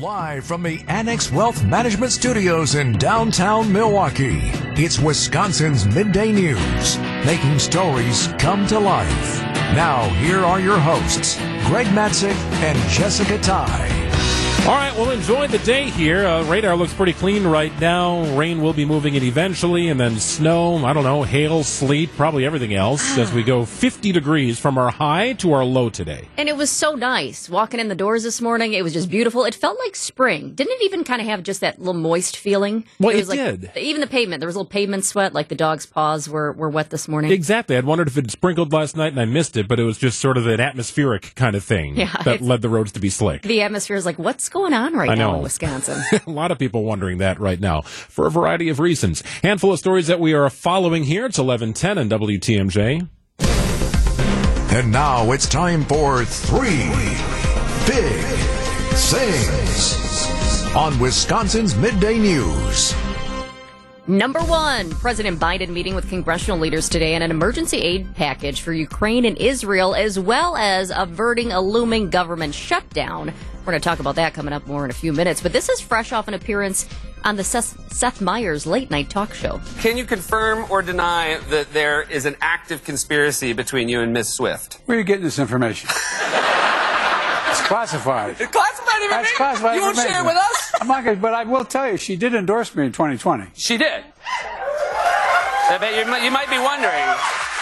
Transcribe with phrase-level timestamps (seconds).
[0.00, 4.40] Live from the Annex Wealth Management Studios in downtown Milwaukee,
[4.74, 9.40] it's Wisconsin's Midday News, making stories come to life.
[9.72, 11.36] Now, here are your hosts,
[11.68, 12.34] Greg Matzek
[12.64, 14.03] and Jessica Tighe.
[14.66, 16.24] All right, well, enjoy the day here.
[16.24, 18.24] Uh, radar looks pretty clean right now.
[18.34, 22.46] Rain will be moving in eventually, and then snow, I don't know, hail, sleet, probably
[22.46, 26.28] everything else as we go 50 degrees from our high to our low today.
[26.38, 28.72] And it was so nice walking in the doors this morning.
[28.72, 29.44] It was just beautiful.
[29.44, 30.54] It felt like spring.
[30.54, 32.86] Didn't it even kind of have just that little moist feeling?
[32.98, 33.76] Well, was it like, did.
[33.76, 36.70] Even the pavement, there was a little pavement sweat, like the dog's paws were, were
[36.70, 37.32] wet this morning.
[37.32, 37.76] Exactly.
[37.76, 40.20] I'd wondered if it sprinkled last night and I missed it, but it was just
[40.20, 43.42] sort of an atmospheric kind of thing Yeah, that led the roads to be slick.
[43.42, 46.00] The atmosphere is like, what's going on right I now in Wisconsin?
[46.26, 49.22] a lot of people wondering that right now for a variety of reasons.
[49.42, 51.26] Handful of stories that we are following here.
[51.26, 53.08] It's 1110 on WTMJ.
[54.72, 56.88] And now it's time for three
[57.86, 58.24] big
[58.94, 62.94] things on Wisconsin's Midday News.
[64.06, 68.72] Number one, President Biden meeting with congressional leaders today on an emergency aid package for
[68.72, 73.32] Ukraine and Israel, as well as averting a looming government shutdown.
[73.64, 75.40] We're going to talk about that coming up more in a few minutes.
[75.40, 76.86] But this is fresh off an appearance
[77.24, 79.58] on the Seth, Seth Meyers late night talk show.
[79.80, 84.28] Can you confirm or deny that there is an active conspiracy between you and Miss
[84.34, 84.80] Swift?
[84.84, 85.88] Where are you getting this information?
[87.48, 88.36] it's classified.
[88.36, 89.08] Classified information.
[89.10, 90.72] That's classified You won't share it with us?
[90.82, 93.46] I'm not gonna, but I will tell you, she did endorse me in 2020.
[93.54, 94.04] She did.
[94.26, 97.06] I bet you, might- you might be wondering.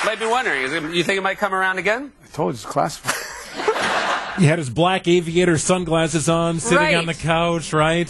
[0.04, 0.62] Might be wondering.
[0.64, 2.10] Is it- You think it might come around again?
[2.24, 3.14] I told you it's classified.
[4.42, 6.96] He had his black aviator sunglasses on, sitting Right.
[6.96, 8.08] on the couch, right?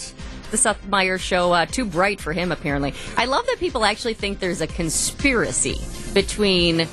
[0.51, 2.95] The Seth Meyers show, uh, too bright for him, apparently.
[3.19, 5.79] I love that people actually think there's a conspiracy
[6.15, 6.89] between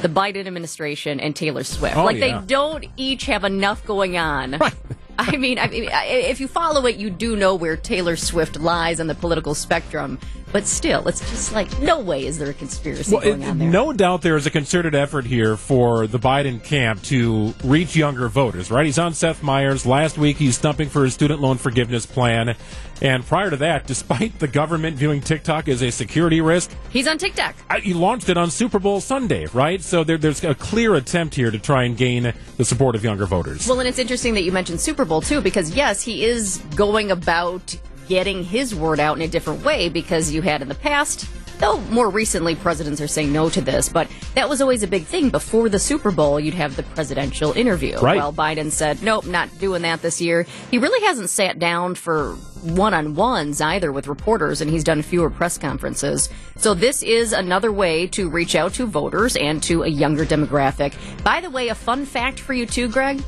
[0.00, 1.96] the Biden administration and Taylor Swift.
[1.98, 2.40] Oh, like yeah.
[2.40, 4.56] they don't each have enough going on.
[5.18, 8.58] I mean, I mean, I- if you follow it, you do know where Taylor Swift
[8.58, 10.18] lies on the political spectrum.
[10.52, 13.58] But still, it's just like no way is there a conspiracy Well, going it- on
[13.58, 13.70] there.
[13.70, 18.28] no doubt there is a concerted effort here for the Biden camp to reach younger
[18.28, 18.84] voters, right?
[18.84, 19.86] He's on Seth Meyers.
[19.86, 22.54] Last week, he's stumping for his student loan forgiveness plan.
[23.00, 27.16] And prior to that, despite the government viewing TikTok as a security risk, He's on
[27.18, 27.54] TikTok.
[27.70, 29.82] I- he launched it on Super Bowl Sunday, right?
[29.82, 33.24] So there, there's a clear attempt here to try and gain the support of younger
[33.26, 33.66] voters.
[33.66, 37.10] Well, and it's interesting that you mentioned Super Bowl too, because yes, he is going
[37.10, 37.74] about
[38.12, 41.26] getting his word out in a different way because you had in the past.
[41.60, 45.04] Though more recently, presidents are saying no to this, but that was always a big
[45.04, 45.30] thing.
[45.30, 47.98] Before the Super Bowl, you'd have the presidential interview.
[47.98, 48.18] Right.
[48.18, 50.44] Well, Biden said, nope, not doing that this year.
[50.70, 55.00] He really hasn't sat down for one on ones either with reporters, and he's done
[55.00, 56.28] fewer press conferences.
[56.56, 60.92] So, this is another way to reach out to voters and to a younger demographic.
[61.24, 63.22] By the way, a fun fact for you, too, Greg.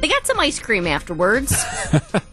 [0.00, 1.52] They got some ice cream afterwards.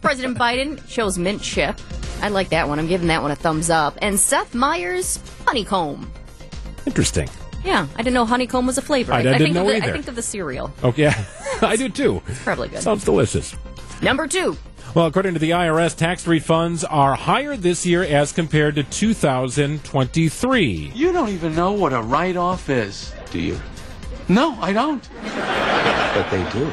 [0.00, 1.80] President Biden chose mint chip.
[2.22, 2.78] I like that one.
[2.78, 3.98] I'm giving that one a thumbs up.
[4.00, 6.10] And Seth Meyers, honeycomb.
[6.86, 7.28] Interesting.
[7.64, 9.12] Yeah, I didn't know honeycomb was a flavor.
[9.12, 9.88] I- I didn't think know of the, either.
[9.88, 10.72] I think of the cereal.
[10.84, 11.24] Okay, yeah,
[11.62, 12.22] I do too.
[12.28, 12.82] It's Probably good.
[12.82, 13.56] Sounds delicious.
[14.00, 14.56] Number two.
[14.94, 20.92] Well, according to the IRS, tax refunds are higher this year as compared to 2023.
[20.94, 23.58] You don't even know what a write off is, do you?
[24.28, 25.06] No, I don't.
[25.22, 26.72] But they do.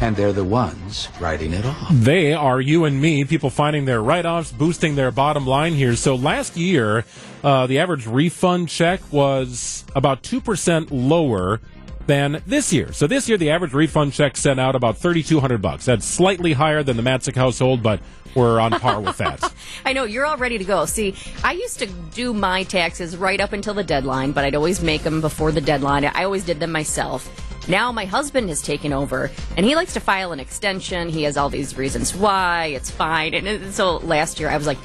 [0.00, 1.88] And they're the ones writing it off.
[1.90, 5.96] They are you and me, people finding their write offs, boosting their bottom line here.
[5.96, 7.04] So last year,
[7.42, 11.60] uh, the average refund check was about 2% lower
[12.06, 12.92] than this year.
[12.92, 15.84] So this year, the average refund check sent out about 3200 bucks.
[15.84, 18.00] That's slightly higher than the Matzek household, but
[18.34, 19.52] we're on par with that.
[19.84, 20.86] I know you're all ready to go.
[20.86, 24.82] See, I used to do my taxes right up until the deadline, but I'd always
[24.82, 26.04] make them before the deadline.
[26.04, 27.53] I always did them myself.
[27.66, 31.08] Now my husband has taken over, and he likes to file an extension.
[31.08, 33.32] He has all these reasons why it's fine.
[33.34, 34.78] And so last year I was like,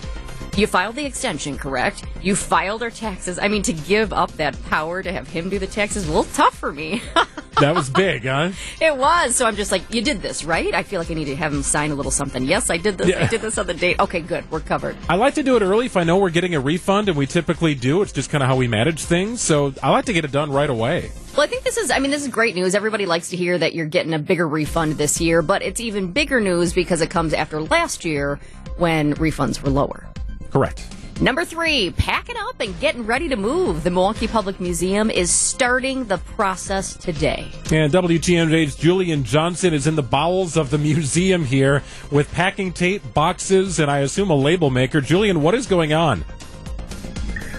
[0.57, 2.05] "You filed the extension, correct?
[2.21, 5.59] You filed our taxes." I mean, to give up that power to have him do
[5.59, 7.01] the taxes a little tough for me.
[7.59, 8.51] that was big, huh?
[8.81, 9.35] It was.
[9.35, 10.73] So I'm just like, you did this, right?
[10.73, 12.43] I feel like I need to have him sign a little something.
[12.43, 13.07] Yes, I did this.
[13.09, 13.23] Yeah.
[13.23, 13.99] I did this on the date.
[13.99, 14.49] Okay, good.
[14.51, 14.95] We're covered.
[15.07, 17.25] I like to do it early if I know we're getting a refund, and we
[17.25, 18.01] typically do.
[18.01, 19.41] It's just kind of how we manage things.
[19.41, 21.11] So I like to get it done right away.
[21.33, 22.75] Well, I think this is, I mean, this is great news.
[22.75, 26.11] Everybody likes to hear that you're getting a bigger refund this year, but it's even
[26.11, 28.39] bigger news because it comes after last year
[28.77, 30.07] when refunds were lower.
[30.51, 30.85] Correct.
[31.21, 33.83] Number three, packing up and getting ready to move.
[33.83, 37.51] The Milwaukee Public Museum is starting the process today.
[37.73, 43.01] And WTMJ's Julian Johnson is in the bowels of the museum here with packing tape,
[43.13, 45.01] boxes, and I assume a label maker.
[45.01, 46.23] Julian, what is going on?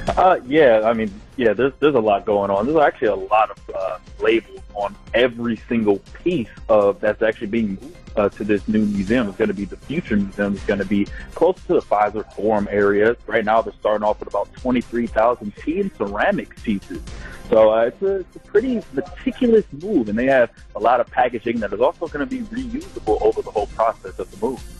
[0.08, 2.66] Uh, yeah, I mean, Yeah, there's there's a lot going on.
[2.66, 7.68] There's actually a lot of uh, labels on every single piece of that's actually being
[7.70, 9.28] moved uh, to this new museum.
[9.28, 10.54] It's going to be the Future Museum.
[10.54, 13.16] It's going to be close to the Fiserv Forum area.
[13.26, 17.00] Right now, they're starting off with about 23,000 tea and ceramic pieces.
[17.48, 21.08] So uh, it's, a, it's a pretty meticulous move, and they have a lot of
[21.08, 24.79] packaging that is also going to be reusable over the whole process of the move.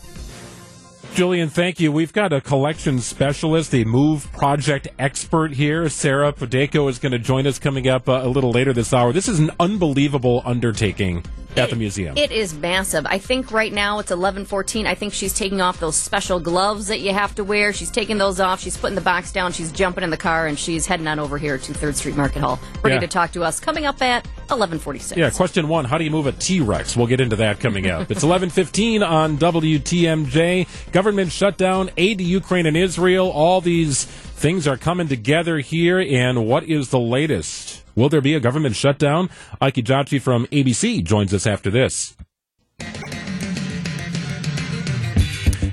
[1.13, 1.91] Julian, thank you.
[1.91, 5.89] We've got a collection specialist, a move project expert here.
[5.89, 9.11] Sarah Podeko is going to join us coming up uh, a little later this hour.
[9.11, 11.23] This is an unbelievable undertaking
[11.57, 12.17] at the museum.
[12.17, 13.05] It is massive.
[13.05, 14.85] I think right now it's eleven fourteen.
[14.87, 17.73] I think she's taking off those special gloves that you have to wear.
[17.73, 18.59] She's taking those off.
[18.61, 19.51] She's putting the box down.
[19.51, 22.39] She's jumping in the car and she's heading on over here to Third Street Market
[22.41, 23.01] Hall, ready Yeah.
[23.01, 23.59] to talk to us.
[23.59, 25.17] Coming up at eleven forty six.
[25.17, 26.95] Yeah, question one: How do you move a T Rex?
[26.95, 28.09] We'll get into that coming up.
[28.11, 30.67] it's eleven fifteen on WTMJ.
[30.91, 33.29] Government shutdown, aid to Ukraine and Israel.
[33.29, 35.99] All these things are coming together here.
[35.99, 37.80] And what is the latest?
[37.95, 39.29] Will there be a government shutdown?
[39.59, 42.15] Ike Ejiochi from ABC joins us after this.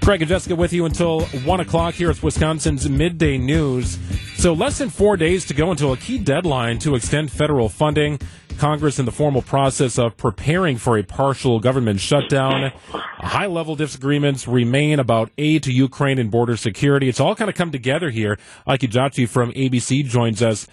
[0.02, 3.98] Craig and Jessica with you until 1 o'clock here at Wisconsin's Midday News.
[4.38, 8.18] So, less than four days to go until a key deadline to extend federal funding.
[8.56, 12.72] Congress in the formal process of preparing for a partial government shutdown.
[12.90, 17.08] High level disagreements remain about aid to Ukraine and border security.
[17.08, 18.38] It's all kind of come together here.
[18.66, 20.66] Ike Ejiochi from ABC joins us.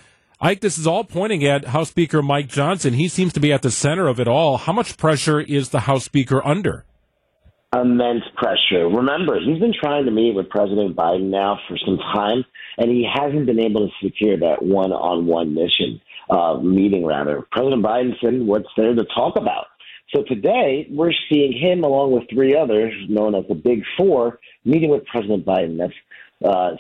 [0.45, 2.94] Ike, this is all pointing at House Speaker Mike Johnson.
[2.94, 4.57] He seems to be at the center of it all.
[4.57, 6.86] How much pressure is the House Speaker under?
[7.74, 8.88] immense pressure.
[8.88, 12.45] Remember, he's been trying to meet with President Biden now for some time,
[12.77, 16.00] and he hasn't been able to secure that one-on-one mission
[16.30, 17.03] uh, meeting.
[17.03, 19.65] Rather, President Biden said, "What's there to talk about?"
[20.13, 24.92] So today, we're seeing him along with three others, known as the Big Four, meeting
[24.92, 25.77] with President Biden.
[25.77, 25.94] That's
[26.44, 26.72] uh,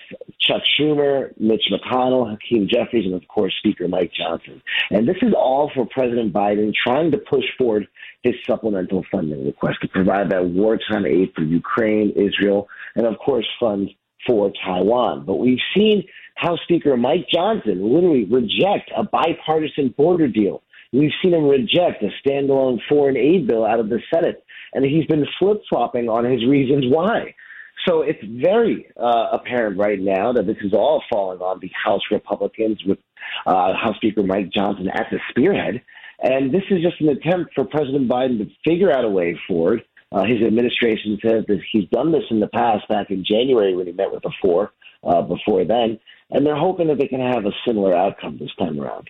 [0.41, 4.61] Chuck Schumer, Mitch McConnell, Hakeem Jeffries, and of course Speaker Mike Johnson.
[4.91, 7.87] And this is all for President Biden trying to push forward
[8.23, 13.47] his supplemental funding request to provide that wartime aid for Ukraine, Israel, and of course
[13.59, 13.91] funds
[14.27, 15.25] for Taiwan.
[15.25, 16.03] But we've seen
[16.35, 20.63] House Speaker Mike Johnson literally reject a bipartisan border deal.
[20.91, 24.43] We've seen him reject a standalone foreign aid bill out of the Senate,
[24.73, 27.35] and he's been flip flopping on his reasons why.
[27.87, 32.01] So it's very uh, apparent right now that this is all falling on the House
[32.11, 32.97] Republicans with
[33.45, 35.81] uh, House Speaker Mike Johnson at the spearhead.
[36.21, 39.83] And this is just an attempt for President Biden to figure out a way forward.
[40.11, 43.85] Uh, his administration says that he's done this in the past, back in January when
[43.85, 44.71] he met with the four
[45.03, 45.99] uh, before then.
[46.31, 49.09] And they're hoping that they can have a similar outcome this time around.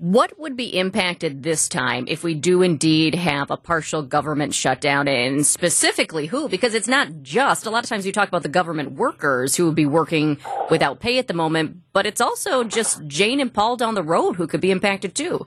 [0.00, 5.06] What would be impacted this time if we do indeed have a partial government shutdown,
[5.06, 6.48] and specifically who?
[6.48, 9.66] Because it's not just a lot of times you talk about the government workers who
[9.66, 10.38] would be working
[10.70, 14.36] without pay at the moment, but it's also just Jane and Paul down the road
[14.36, 15.46] who could be impacted too.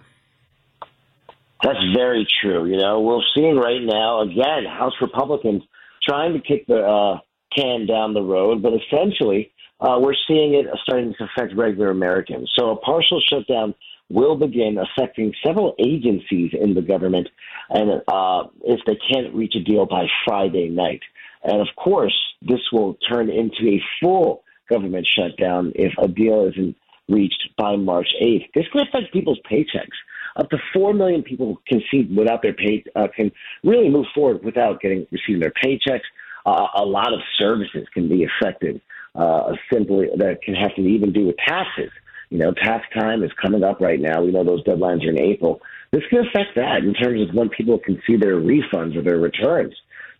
[1.63, 2.67] That's very true.
[2.67, 5.63] You know, we're seeing right now again House Republicans
[6.07, 7.17] trying to kick the uh,
[7.57, 9.51] can down the road, but essentially
[9.81, 12.51] uh, we're seeing it starting to affect regular Americans.
[12.55, 13.73] So a partial shutdown
[14.13, 17.27] will begin affecting several agencies in the government,
[17.69, 21.01] and uh, if they can't reach a deal by Friday night,
[21.43, 26.75] and of course this will turn into a full government shutdown if a deal isn't
[27.09, 28.47] reached by March 8th.
[28.55, 29.97] This could affect people's paychecks.
[30.35, 33.31] Up to four million people can see without their pay uh, can
[33.63, 36.01] really move forward without getting receiving their paychecks.
[36.45, 38.81] Uh, a lot of services can be affected
[39.15, 41.91] uh, simply that can have to even do with taxes.
[42.29, 44.23] You know, tax time is coming up right now.
[44.23, 45.61] We know those deadlines are in April.
[45.91, 49.19] This can affect that in terms of when people can see their refunds or their
[49.19, 49.75] returns.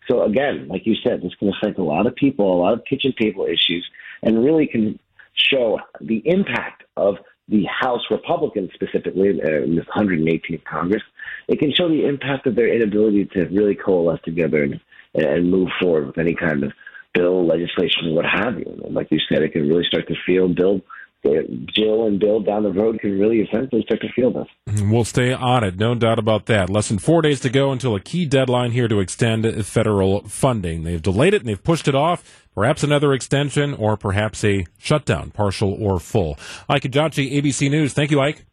[0.08, 2.84] So again, like you said, this can affect a lot of people, a lot of
[2.84, 3.84] kitchen table issues,
[4.22, 4.98] and really can
[5.34, 7.16] show the impact of
[7.48, 11.02] the House Republicans specifically uh, in this 118th Congress.
[11.48, 14.80] It can show the impact of their inability to really coalesce together and,
[15.14, 16.72] and move forward with any kind of
[17.12, 18.80] bill, legislation, what have you.
[18.84, 20.82] And like you said, it can really start to feel, build,
[21.24, 24.82] Jill and Bill down the road can really essentially start to feel this.
[24.82, 26.68] We'll stay on it, no doubt about that.
[26.68, 30.84] Less than four days to go until a key deadline here to extend federal funding.
[30.84, 32.48] They've delayed it and they've pushed it off.
[32.54, 36.38] Perhaps another extension or perhaps a shutdown, partial or full.
[36.68, 37.94] Ike Ejiochi, ABC News.
[37.94, 38.44] Thank you, Ike.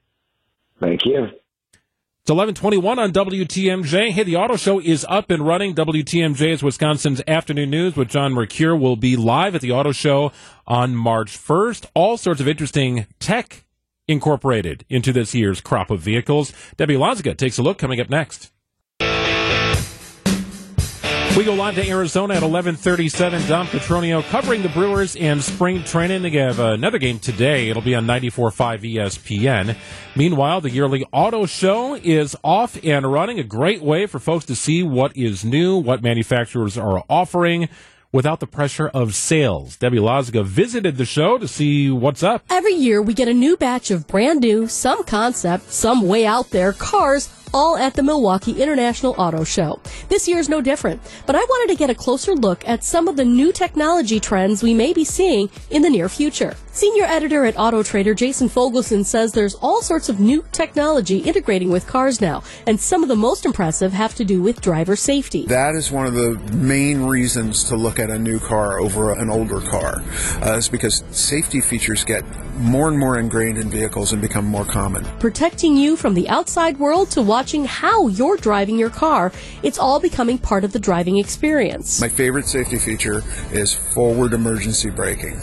[0.79, 1.27] Thank you.
[2.23, 4.11] It's 1121 on WTMJ.
[4.11, 5.73] Hey, the auto show is up and running.
[5.73, 10.31] WTMJ is Wisconsin's afternoon news with John Mercure will be live at the auto show
[10.67, 11.87] on March 1st.
[11.95, 13.65] All sorts of interesting tech
[14.07, 16.53] incorporated into this year's crop of vehicles.
[16.77, 18.51] Debbie Loziga takes a look coming up next.
[21.37, 23.47] We go on to Arizona at 11:37.
[23.47, 26.23] Dom Petronio covering the Brewers and spring training.
[26.23, 27.69] They have another game today.
[27.69, 29.77] It'll be on 94.5 ESPN.
[30.13, 33.39] Meanwhile, the yearly auto show is off and running.
[33.39, 37.69] A great way for folks to see what is new, what manufacturers are offering
[38.11, 39.77] without the pressure of sales.
[39.77, 42.43] Debbie Loziga visited the show to see what's up.
[42.49, 46.49] Every year, we get a new batch of brand new, some concept, some way out
[46.49, 49.79] there cars all at the Milwaukee International Auto Show.
[50.09, 53.07] This year is no different, but I wanted to get a closer look at some
[53.07, 56.55] of the new technology trends we may be seeing in the near future.
[56.73, 61.69] Senior editor at Auto Trader Jason Fogelson says there's all sorts of new technology integrating
[61.69, 65.45] with cars now, and some of the most impressive have to do with driver safety.
[65.47, 69.29] That is one of the main reasons to look at a new car over an
[69.29, 70.01] older car,
[70.41, 72.23] uh, is because safety features get
[72.61, 75.03] more and more ingrained in vehicles and become more common.
[75.19, 79.31] Protecting you from the outside world to watching how you're driving your car,
[79.63, 81.99] it's all becoming part of the driving experience.
[81.99, 85.39] My favorite safety feature is forward emergency braking.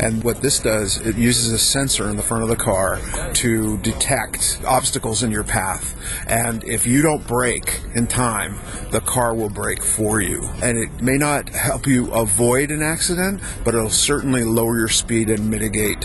[0.00, 3.00] And what this does, it uses a sensor in the front of the car
[3.34, 5.96] to detect obstacles in your path.
[6.26, 8.58] And if you don't brake in time,
[8.90, 10.48] the car will brake for you.
[10.62, 15.30] And it may not help you avoid an accident, but it'll certainly lower your speed
[15.30, 16.00] and mitigate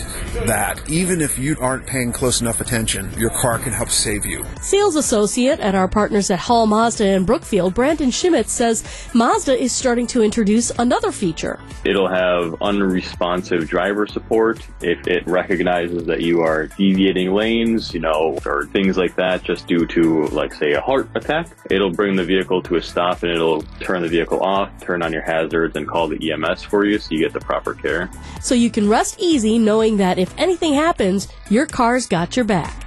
[0.45, 0.56] that.
[0.89, 4.43] Even if you aren't paying close enough attention, your car can help save you.
[4.59, 8.83] Sales associate at our partners at Hall Mazda in Brookfield, Brandon Schmitz says
[9.13, 11.59] Mazda is starting to introduce another feature.
[11.85, 18.39] It'll have unresponsive driver support if it recognizes that you are deviating lanes, you know,
[18.45, 21.49] or things like that just due to, like, say, a heart attack.
[21.69, 25.13] It'll bring the vehicle to a stop and it'll turn the vehicle off, turn on
[25.13, 28.09] your hazards, and call the EMS for you so you get the proper care.
[28.41, 32.86] So you can rest easy knowing that if anything happens, your car's got your back.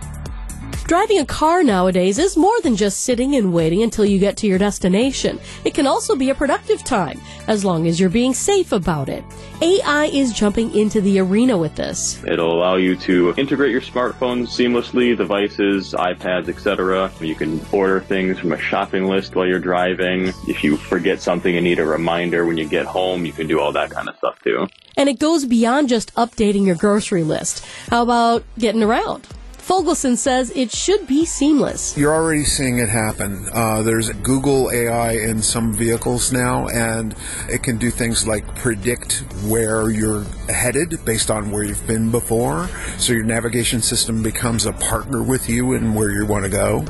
[0.90, 4.49] Driving a car nowadays is more than just sitting and waiting until you get to
[4.49, 5.38] your destination.
[5.64, 9.23] It can also be a productive time, as long as you're being safe about it.
[9.62, 12.20] AI is jumping into the arena with this.
[12.25, 17.12] It'll allow you to integrate your smartphones seamlessly, devices, iPads, etc.
[17.20, 20.32] You can order things from a shopping list while you're driving.
[20.49, 23.61] If you forget something and need a reminder when you get home, you can do
[23.61, 24.66] all that kind of stuff too.
[24.97, 27.64] And it goes beyond just updating your grocery list.
[27.90, 29.28] How about getting around?
[29.71, 31.97] Fogelson says it should be seamless.
[31.97, 33.47] You're already seeing it happen.
[33.53, 37.15] Uh, there's Google AI in some vehicles now, and
[37.49, 42.67] it can do things like predict where you're headed based on where you've been before.
[42.99, 46.85] So your navigation system becomes a partner with you in where you want to go.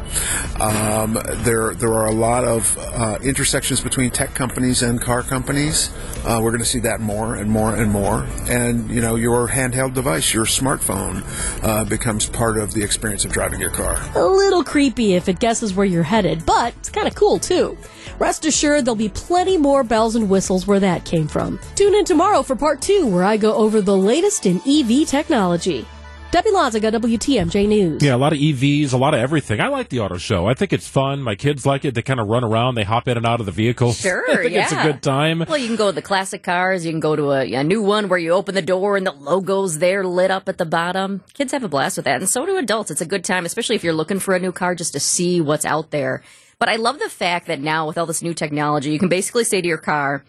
[0.58, 5.90] Um, there, there are a lot of uh, intersections between tech companies and car companies.
[6.24, 8.26] Uh, we're going to see that more and more and more.
[8.48, 11.22] And you know, your handheld device, your smartphone,
[11.62, 13.96] uh, becomes part of the experience of driving your car.
[14.14, 17.76] A little creepy if it guesses where you're headed, but it's kind of cool too.
[18.18, 21.58] Rest assured, there'll be plenty more bells and whistles where that came from.
[21.74, 25.86] Tune in tomorrow for part two, where I go over the latest in EV technology.
[26.30, 28.04] Debbie Loziga, WTMJ News.
[28.04, 29.60] Yeah, a lot of EVs, a lot of everything.
[29.60, 30.46] I like the auto show.
[30.46, 31.22] I think it's fun.
[31.22, 31.96] My kids like it.
[31.96, 32.76] They kind of run around.
[32.76, 33.98] They hop in and out of the vehicles.
[33.98, 34.62] Sure, I think yeah.
[34.62, 35.44] it's a good time.
[35.48, 36.86] Well, you can go to the classic cars.
[36.86, 39.10] You can go to a, a new one where you open the door and the
[39.10, 41.24] logo's there lit up at the bottom.
[41.34, 42.92] Kids have a blast with that, and so do adults.
[42.92, 45.40] It's a good time, especially if you're looking for a new car just to see
[45.40, 46.22] what's out there.
[46.60, 49.42] But I love the fact that now with all this new technology, you can basically
[49.42, 50.24] say to your car,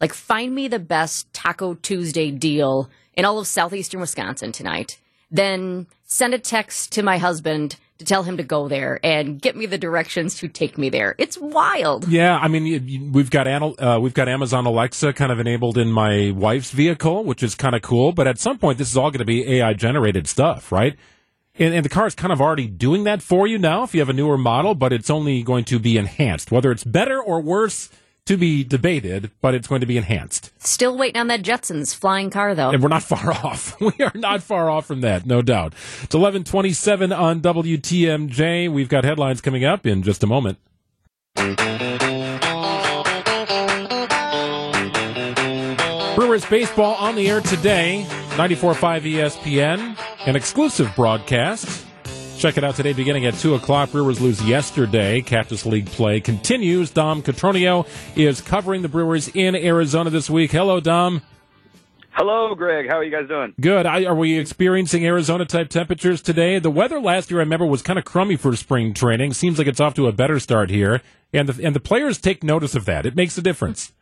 [0.00, 4.98] like, find me the best Taco Tuesday deal in all of southeastern Wisconsin tonight.
[5.30, 9.56] Then send a text to my husband to tell him to go there and get
[9.56, 11.14] me the directions to take me there.
[11.18, 12.06] It's wild.
[12.08, 16.30] Yeah, I mean, we've got uh, we've got Amazon Alexa kind of enabled in my
[16.30, 18.12] wife's vehicle, which is kind of cool.
[18.12, 20.96] But at some point, this is all going to be AI generated stuff, right?
[21.58, 24.00] And, and the car is kind of already doing that for you now if you
[24.00, 26.50] have a newer model, but it's only going to be enhanced.
[26.50, 27.88] Whether it's better or worse
[28.26, 30.50] to be debated, but it's going to be enhanced.
[30.58, 32.70] Still waiting on that Jetsons flying car, though.
[32.70, 33.80] And we're not far off.
[33.80, 35.72] We are not far off from that, no doubt.
[36.02, 38.70] It's 1127 on WTMJ.
[38.70, 40.58] We've got headlines coming up in just a moment.
[46.16, 51.85] Brewers baseball on the air today, 94.5 ESPN, an exclusive broadcast.
[52.38, 53.92] Check it out today beginning at 2 o'clock.
[53.92, 55.22] Brewers lose yesterday.
[55.22, 56.90] Cactus League play continues.
[56.90, 60.52] Dom Petronio is covering the Brewers in Arizona this week.
[60.52, 61.22] Hello, Dom.
[62.10, 62.90] Hello, Greg.
[62.90, 63.54] How are you guys doing?
[63.58, 63.86] Good.
[63.86, 66.58] I, are we experiencing Arizona type temperatures today?
[66.58, 69.32] The weather last year, I remember, was kind of crummy for spring training.
[69.32, 71.00] Seems like it's off to a better start here,
[71.32, 73.06] and the and the players take notice of that.
[73.06, 73.92] It makes a difference.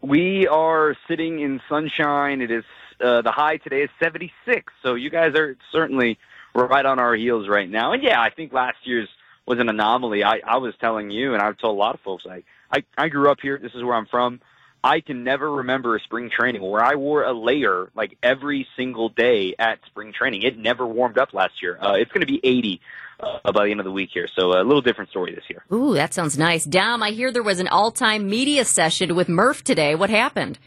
[0.00, 2.40] We are sitting in sunshine.
[2.40, 2.64] It is
[3.00, 4.72] uh, the high today is 76.
[4.82, 6.18] So you guys are certainly
[6.54, 7.92] right on our heels right now.
[7.92, 9.08] And yeah, I think last year's
[9.46, 10.24] was an anomaly.
[10.24, 13.08] I, I was telling you, and I've told a lot of folks, I, I, I
[13.08, 13.58] grew up here.
[13.58, 14.40] This is where I'm from.
[14.84, 19.08] I can never remember a spring training where I wore a layer like every single
[19.10, 20.42] day at spring training.
[20.42, 21.78] It never warmed up last year.
[21.80, 22.80] Uh, it's going to be 80
[23.20, 25.64] uh, by the end of the week here, so a little different story this year.
[25.72, 26.64] Ooh, that sounds nice.
[26.64, 29.94] Dom, I hear there was an all-time media session with Murph today.
[29.94, 30.58] What happened?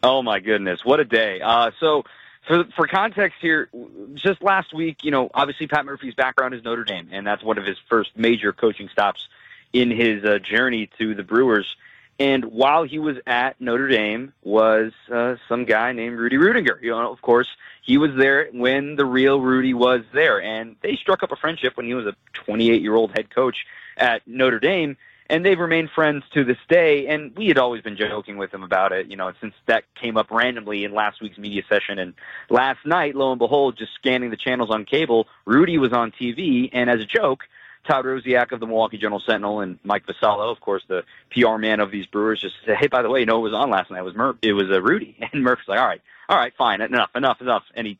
[0.00, 1.40] Oh my goodness, what a day!
[1.42, 2.04] Uh, so
[2.46, 3.68] for for context here,
[4.14, 7.58] just last week, you know, obviously Pat Murphy's background is Notre Dame, and that's one
[7.58, 9.28] of his first major coaching stops
[9.72, 11.76] in his uh, journey to the Brewers.
[12.18, 16.80] And while he was at Notre Dame, was uh, some guy named Rudy Ruettiger.
[16.80, 17.48] You know, of course,
[17.82, 21.76] he was there when the real Rudy was there, and they struck up a friendship
[21.76, 24.96] when he was a 28 year old head coach at Notre Dame.
[25.30, 27.06] And they've remained friends to this day.
[27.06, 30.16] And we had always been joking with him about it, you know, since that came
[30.16, 31.98] up randomly in last week's media session.
[31.98, 32.14] And
[32.50, 36.68] last night, lo and behold, just scanning the channels on cable, Rudy was on TV,
[36.72, 37.44] and as a joke,
[37.86, 41.80] Todd Rosiak of the Milwaukee Journal Sentinel and Mike Vassallo, of course, the PR man
[41.80, 43.90] of these Brewers, just said, "Hey, by the way, you know what was on last
[43.90, 44.00] night?
[44.00, 44.36] It was Murph.
[44.42, 47.64] It was uh, Rudy." And Murph's like, "All right, all right, fine, enough, enough, enough."
[47.74, 47.98] And he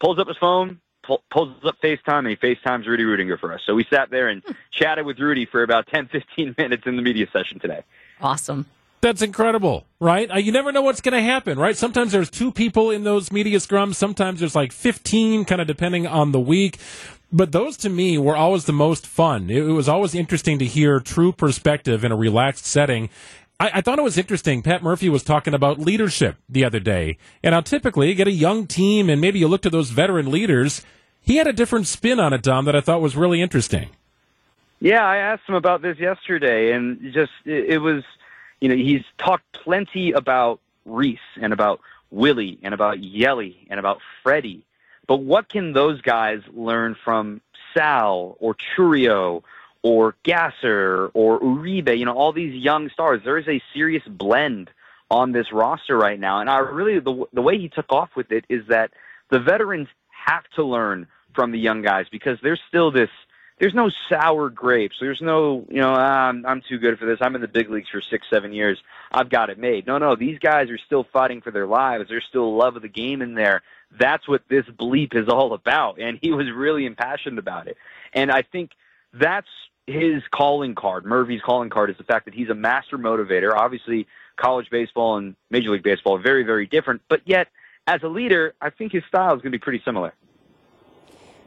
[0.00, 3.60] pulls up his phone, pull, pulls up FaceTime, and he FaceTimes Rudy Ruettiger for us.
[3.66, 7.02] So we sat there and chatted with Rudy for about 10, 15 minutes in the
[7.02, 7.82] media session today.
[8.20, 8.66] Awesome.
[9.02, 10.30] That's incredible, right?
[10.30, 11.76] Uh, you never know what's going to happen, right?
[11.76, 13.94] Sometimes there's two people in those media scrums.
[13.94, 16.78] Sometimes there's like 15, kind of depending on the week.
[17.30, 19.50] But those to me were always the most fun.
[19.50, 23.10] It, it was always interesting to hear true perspective in a relaxed setting.
[23.58, 24.62] I, I, thought it was interesting.
[24.62, 27.18] Pat Murphy was talking about leadership the other day.
[27.42, 30.30] And now typically you get a young team and maybe you look to those veteran
[30.30, 30.82] leaders.
[31.20, 33.88] He had a different spin on it, Dom, that I thought was really interesting.
[34.78, 38.04] Yeah, I asked him about this yesterday, and just it, it was,
[38.60, 44.00] you know, he's talked plenty about Reese and about Willie and about Yelly and about
[44.22, 44.66] Freddie
[45.06, 47.40] but what can those guys learn from
[47.74, 49.42] Sal or Chourio
[49.86, 51.96] or Gasser or Uribe?
[51.96, 53.20] You know, all these young stars.
[53.24, 54.70] There is a serious blend
[55.10, 58.32] on this roster right now, and I really the the way he took off with
[58.32, 58.90] it is that
[59.30, 63.10] the veterans have to learn from the young guys because there's still this
[63.58, 64.96] there's no sour grapes.
[65.00, 67.18] There's no, you know, ah, I'm, I'm too good for this.
[67.22, 68.78] I'm in the big leagues for six, seven years.
[69.10, 69.86] I've got it made.
[69.86, 72.10] No, no, these guys are still fighting for their lives.
[72.10, 73.62] There's still love of the game in there
[73.98, 75.98] that's what this bleep is all about.
[76.00, 77.76] And he was really impassioned about it.
[78.12, 78.70] And I think
[79.12, 79.48] that's
[79.86, 81.04] his calling card.
[81.04, 83.54] Murphy's calling card is the fact that he's a master motivator.
[83.54, 87.02] Obviously, college baseball and Major League Baseball are very, very different.
[87.08, 87.48] But yet,
[87.86, 90.12] as a leader, I think his style is going to be pretty similar.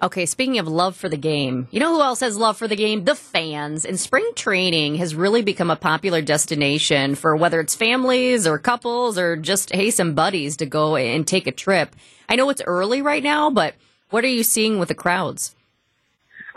[0.02, 2.78] Okay, speaking of love for the game, you know who else has love for the
[2.78, 3.04] game?
[3.04, 3.84] The fans.
[3.84, 9.18] And spring training has really become a popular destination for whether it's families or couples
[9.18, 11.98] or just, hey, some buddies to go and take a trip.
[12.30, 13.76] I know it's early right now, but
[14.10, 15.54] what are you seeing with the crowds?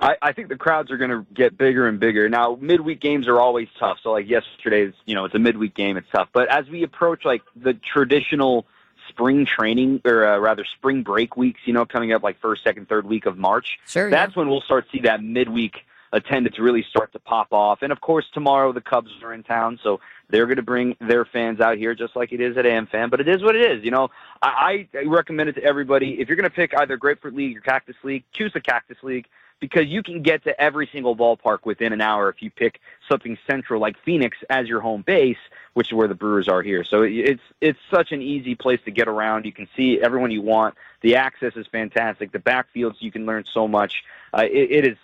[0.03, 2.29] I, I think the crowds are going to get bigger and bigger.
[2.29, 3.99] Now, midweek games are always tough.
[4.03, 5.97] So, like yesterday's, you know, it's a midweek game.
[5.97, 6.29] It's tough.
[6.33, 8.67] But as we approach like the traditional
[9.09, 12.89] spring training or uh, rather spring break weeks, you know, coming up like first, second,
[12.89, 13.79] third week of March.
[13.87, 14.11] Sure.
[14.11, 14.41] That's yeah.
[14.41, 17.83] when we'll start to see that midweek attendance really start to pop off.
[17.83, 21.25] And of course, tomorrow the Cubs are in town, so they're going to bring their
[21.25, 23.09] fans out here just like it is at AmFam.
[23.09, 23.85] But it is what it is.
[23.85, 24.11] You know,
[24.43, 26.21] I, I recommend it to everybody.
[26.21, 29.27] If you're going to pick either Grapefruit League or Cactus League, choose the Cactus League
[29.63, 33.39] because you can get to every single ballpark within an hour if you pick something
[33.47, 35.39] central like Phoenix as your home base,
[35.75, 36.83] which is where the Brewers are here.
[36.83, 39.45] So it's it's such an easy place to get around.
[39.45, 40.75] You can see everyone you want.
[41.03, 42.33] The access is fantastic.
[42.33, 44.03] The backfields you can learn so much.
[44.37, 44.99] Uh, it, it is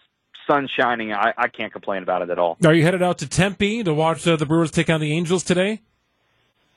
[0.48, 1.12] sun shining.
[1.12, 2.58] I, I can't complain about it at all.
[2.64, 5.44] Are you headed out to Tempe to watch uh, the Brewers take on the Angels
[5.44, 5.82] today?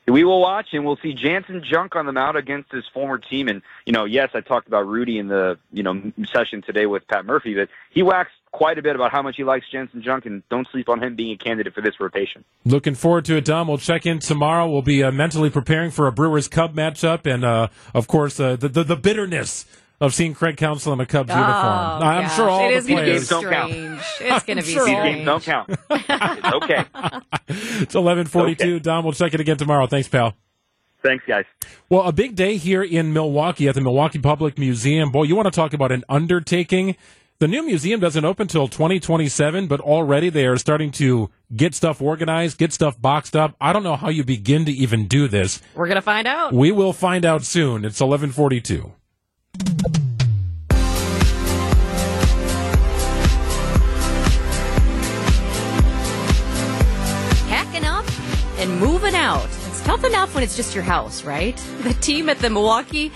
[0.08, 3.48] We will watch, and we'll see Janson Junk on the mound against his former team.
[3.48, 7.08] And you know, yes, I talked about Rudy in the you know session today with
[7.08, 10.26] Pat Murphy, but he waxed quite a bit about how much he likes Janson Junk,
[10.26, 12.44] and don't sleep on him being a candidate for this rotation.
[12.66, 13.68] Looking forward to it, Dom.
[13.68, 14.70] We'll check in tomorrow.
[14.70, 18.56] We'll be uh, mentally preparing for a Brewers Cub matchup, and uh, of course, uh,
[18.56, 19.66] the, the the bitterness
[20.02, 22.04] of seeing Craig Counsell in a Cubs oh, uniform.
[22.04, 22.36] I'm gosh.
[22.36, 23.72] sure all it the is going to be players don't count.
[23.72, 24.02] strange.
[24.20, 25.16] It's going to be sure These strange.
[25.16, 25.70] games don't count.
[25.70, 26.86] it's okay.
[27.82, 28.52] It's 11:42.
[28.52, 28.80] Okay.
[28.80, 29.86] Dom, we'll check it again tomorrow.
[29.88, 30.34] Thanks, pal.
[31.04, 31.46] Thanks, guys.
[31.90, 35.12] Well, a big day here in Milwaukee at the Milwaukee Public Museum.
[35.12, 36.96] Boy, you want to talk about an undertaking.
[37.40, 42.00] The new museum doesn't open until 2027, but already they are starting to get stuff
[42.00, 43.56] organized, get stuff boxed up.
[43.60, 45.60] I don't know how you begin to even do this.
[45.74, 46.54] We're going to find out.
[46.54, 47.84] We will find out soon.
[47.84, 48.94] It's 1142.
[57.48, 58.06] Packing up
[58.58, 59.46] and moving out.
[59.68, 61.58] It's tough enough when it's just your house, right?
[61.82, 63.12] The team at the Milwaukee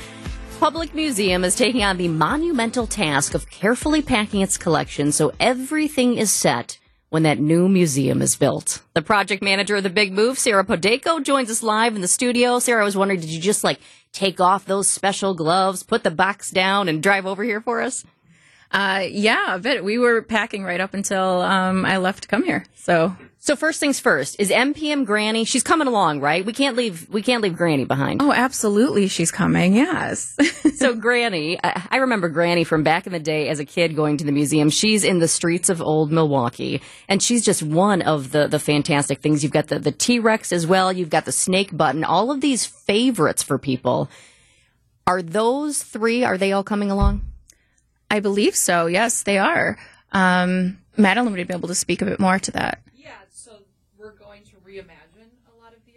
[0.59, 6.17] Public Museum is taking on the monumental task of carefully packing its collection so everything
[6.17, 8.81] is set when that new museum is built.
[8.93, 12.59] The project manager of the big move, Sarah Podeco, joins us live in the studio.
[12.59, 13.79] Sarah, I was wondering, did you just like
[14.15, 18.03] take off those special gloves, put the box down, and drive over here for us?
[18.71, 19.83] Uh, yeah, a bit.
[19.83, 22.65] We were packing right up until um, I left to come here.
[22.75, 25.43] So, so first things first is MPM Granny.
[25.45, 26.43] She's coming along, right?
[26.43, 27.07] We can't leave.
[27.09, 28.21] We can't leave Granny behind.
[28.21, 29.75] Oh, absolutely, she's coming.
[29.75, 30.35] Yes.
[30.77, 34.17] so Granny, I, I remember Granny from back in the day as a kid going
[34.17, 34.71] to the museum.
[34.71, 39.19] She's in the streets of old Milwaukee, and she's just one of the the fantastic
[39.19, 39.43] things.
[39.43, 40.91] You've got the the T Rex as well.
[40.91, 42.03] You've got the snake button.
[42.03, 44.09] All of these favorites for people.
[45.05, 46.23] Are those three?
[46.23, 47.21] Are they all coming along?
[48.09, 48.87] I believe so.
[48.87, 49.77] Yes, they are.
[50.11, 52.81] Um, Madeline would be able to speak a bit more to that.
[52.95, 53.51] Yeah, so
[53.97, 55.95] we're going to reimagine a lot of the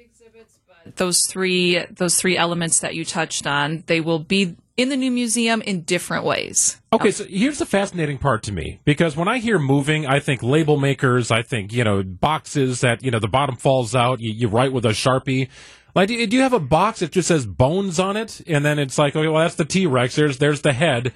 [0.97, 5.11] those three those three elements that you touched on, they will be in the new
[5.11, 6.81] museum in different ways.
[6.93, 10.43] Okay, so here's the fascinating part to me because when I hear moving, I think
[10.43, 14.33] label makers, I think you know boxes that you know the bottom falls out, you,
[14.33, 15.49] you write with a sharpie.
[15.95, 18.99] Like, do you have a box that just says bones on it, and then it's
[18.99, 20.15] like, okay, well, that's the T Rex.
[20.15, 21.13] There's there's the head.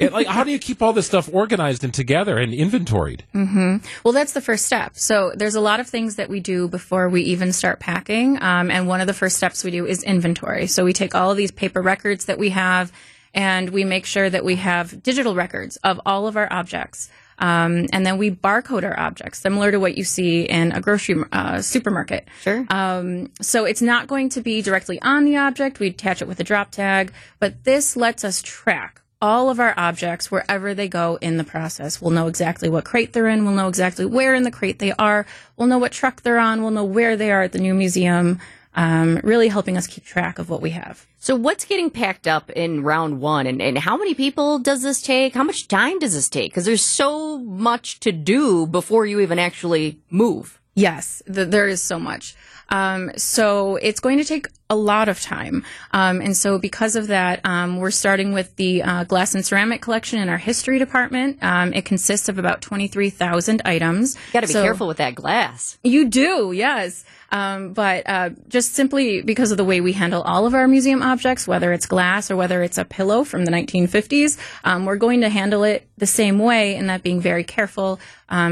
[0.00, 3.24] It, like, how do you keep all this stuff organized and together and inventoried?
[3.32, 3.76] Mm-hmm.
[4.02, 4.96] Well, that's the first step.
[4.96, 8.70] So there's a lot of things that we do before we even start packing, um,
[8.70, 10.66] and one of the first steps we do is inventory.
[10.66, 12.90] So we take all of these paper records that we have,
[13.34, 17.08] and we make sure that we have digital records of all of our objects.
[17.38, 21.22] Um, and then we barcode our objects, similar to what you see in a grocery
[21.32, 22.28] uh, supermarket.
[22.42, 22.64] Sure.
[22.68, 25.80] Um, so it's not going to be directly on the object.
[25.80, 29.72] We attach it with a drop tag, but this lets us track all of our
[29.78, 31.98] objects wherever they go in the process.
[31.98, 33.46] We'll know exactly what crate they're in.
[33.46, 35.24] We'll know exactly where in the crate they are.
[35.56, 36.60] We'll know what truck they're on.
[36.60, 38.38] We'll know where they are at the new museum.
[38.74, 41.06] Um, really helping us keep track of what we have.
[41.20, 45.00] So, what's getting packed up in round one, and, and how many people does this
[45.00, 45.32] take?
[45.32, 46.50] How much time does this take?
[46.50, 50.60] Because there's so much to do before you even actually move.
[50.74, 52.34] Yes, th- there is so much.
[52.68, 55.64] Um, so it's going to take a lot of time.
[55.92, 59.82] Um, and so because of that, um, we're starting with the uh, glass and ceramic
[59.82, 61.38] collection in our history department.
[61.42, 64.14] Um, it consists of about 23,000 items.
[64.14, 65.78] You got to be so, careful with that glass.
[65.84, 67.04] You do, yes.
[67.30, 71.02] Um, but uh, just simply because of the way we handle all of our museum
[71.02, 75.20] objects, whether it's glass or whether it's a pillow from the 1950s, um, we're going
[75.22, 78.00] to handle it the same way, and that being very careful.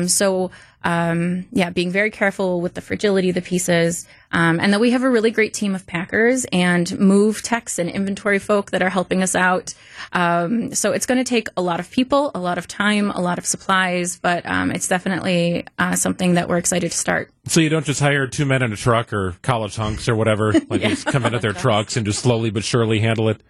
[0.07, 0.51] so
[0.85, 4.07] um, yeah, being very careful with the fragility of the pieces.
[4.33, 7.89] Um, and that we have a really great team of packers and move techs and
[7.89, 9.75] inventory folk that are helping us out.
[10.13, 13.21] Um, so it's going to take a lot of people, a lot of time, a
[13.21, 17.31] lot of supplies, but um, it's definitely uh, something that we're excited to start.
[17.47, 20.53] So you don't just hire two men in a truck or college hunks or whatever,
[20.53, 20.89] like yeah.
[20.91, 23.43] just come in at their trucks and just slowly but surely handle it.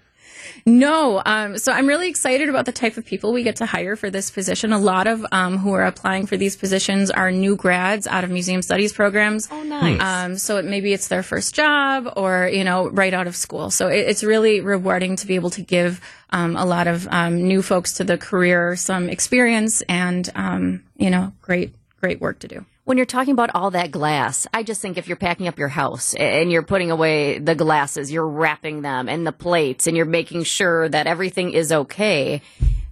[0.66, 1.22] No.
[1.24, 4.10] Um, so I'm really excited about the type of people we get to hire for
[4.10, 4.72] this position.
[4.72, 8.30] A lot of um, who are applying for these positions are new grads out of
[8.30, 9.48] museum studies programs.
[9.50, 10.00] Oh, nice.
[10.00, 13.70] Um, so it, maybe it's their first job or, you know, right out of school.
[13.70, 16.00] So it, it's really rewarding to be able to give
[16.30, 21.10] um, a lot of um, new folks to the career some experience and, um, you
[21.10, 22.64] know, great, great work to do.
[22.84, 25.68] When you're talking about all that glass, I just think if you're packing up your
[25.68, 30.04] house and you're putting away the glasses, you're wrapping them and the plates and you're
[30.04, 32.42] making sure that everything is okay.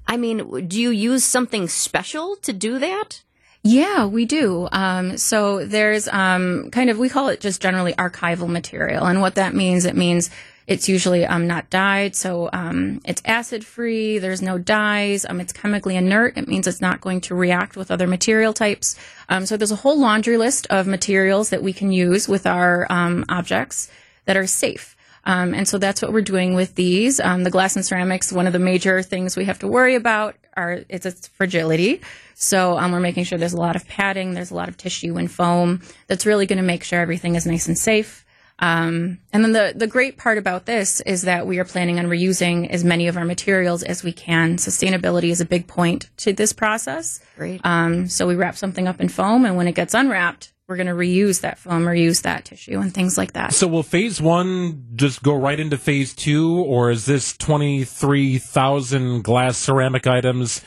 [0.07, 3.25] I mean, do you use something special to do that?
[3.65, 4.69] Yeah, we do.
[4.71, 9.07] Um, so there's um, kind of, we call it just generally archival material.
[9.07, 10.31] And what that means, it means
[10.71, 14.21] it's usually um, not dyed, so um, it's acid free.
[14.21, 15.27] There's no dyes.
[15.29, 16.39] Um, it's chemically inert.
[16.39, 18.97] It means it's not going to react with other material types.
[19.29, 22.87] Um, so there's a whole laundry list of materials that we can use with our
[22.89, 23.91] um, objects
[24.27, 24.97] that are safe.
[25.25, 27.17] Um, and so that's what we're doing with these.
[27.17, 30.85] the glass and ceramics, one of the major things we have to worry about are
[30.89, 32.01] it's its fragility.
[32.35, 35.29] So we're making sure there's a lot of padding, there's a lot of tissue and
[35.29, 38.25] foam that's really going to make sure everything is nice and safe.
[38.61, 42.07] Um, and then the, the great part about this is that we are planning on
[42.07, 44.57] reusing as many of our materials as we can.
[44.57, 47.21] Sustainability is a big point to this process.
[47.37, 47.61] Great.
[47.65, 50.87] Um, so we wrap something up in foam, and when it gets unwrapped, we're going
[50.87, 53.53] to reuse that foam, reuse that tissue, and things like that.
[53.55, 59.57] So will phase one just go right into phase two, or is this 23,000 glass
[59.57, 60.63] ceramic items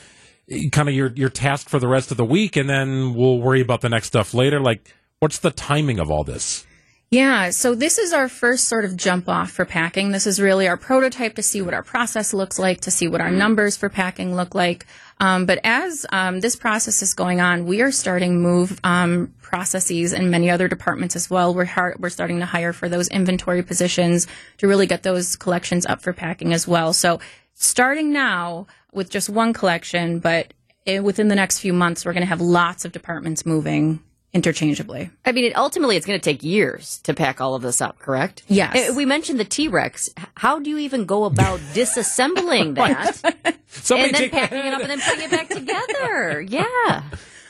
[0.71, 3.61] kind of your, your task for the rest of the week, and then we'll worry
[3.61, 4.59] about the next stuff later?
[4.59, 6.65] Like, what's the timing of all this?
[7.13, 10.09] Yeah, so this is our first sort of jump off for packing.
[10.09, 13.21] This is really our prototype to see what our process looks like, to see what
[13.21, 14.87] our numbers for packing look like.
[15.19, 20.11] Um, but as um, this process is going on, we are starting move um, processes
[20.11, 21.53] in many other departments as well.
[21.53, 24.25] We're har- we're starting to hire for those inventory positions
[24.57, 26.93] to really get those collections up for packing as well.
[26.93, 27.19] So
[27.53, 30.51] starting now with just one collection, but
[30.87, 33.99] eh, within the next few months, we're going to have lots of departments moving
[34.33, 35.09] interchangeably.
[35.25, 37.99] I mean, it, ultimately, it's going to take years to pack all of this up,
[37.99, 38.43] correct?
[38.47, 38.89] Yes.
[38.89, 40.09] Uh, We mentioned the T Rex.
[40.35, 44.89] How do you even go about disassembling that Somebody and then packing it up and
[44.89, 46.41] then putting it back together?
[46.41, 47.03] Yeah.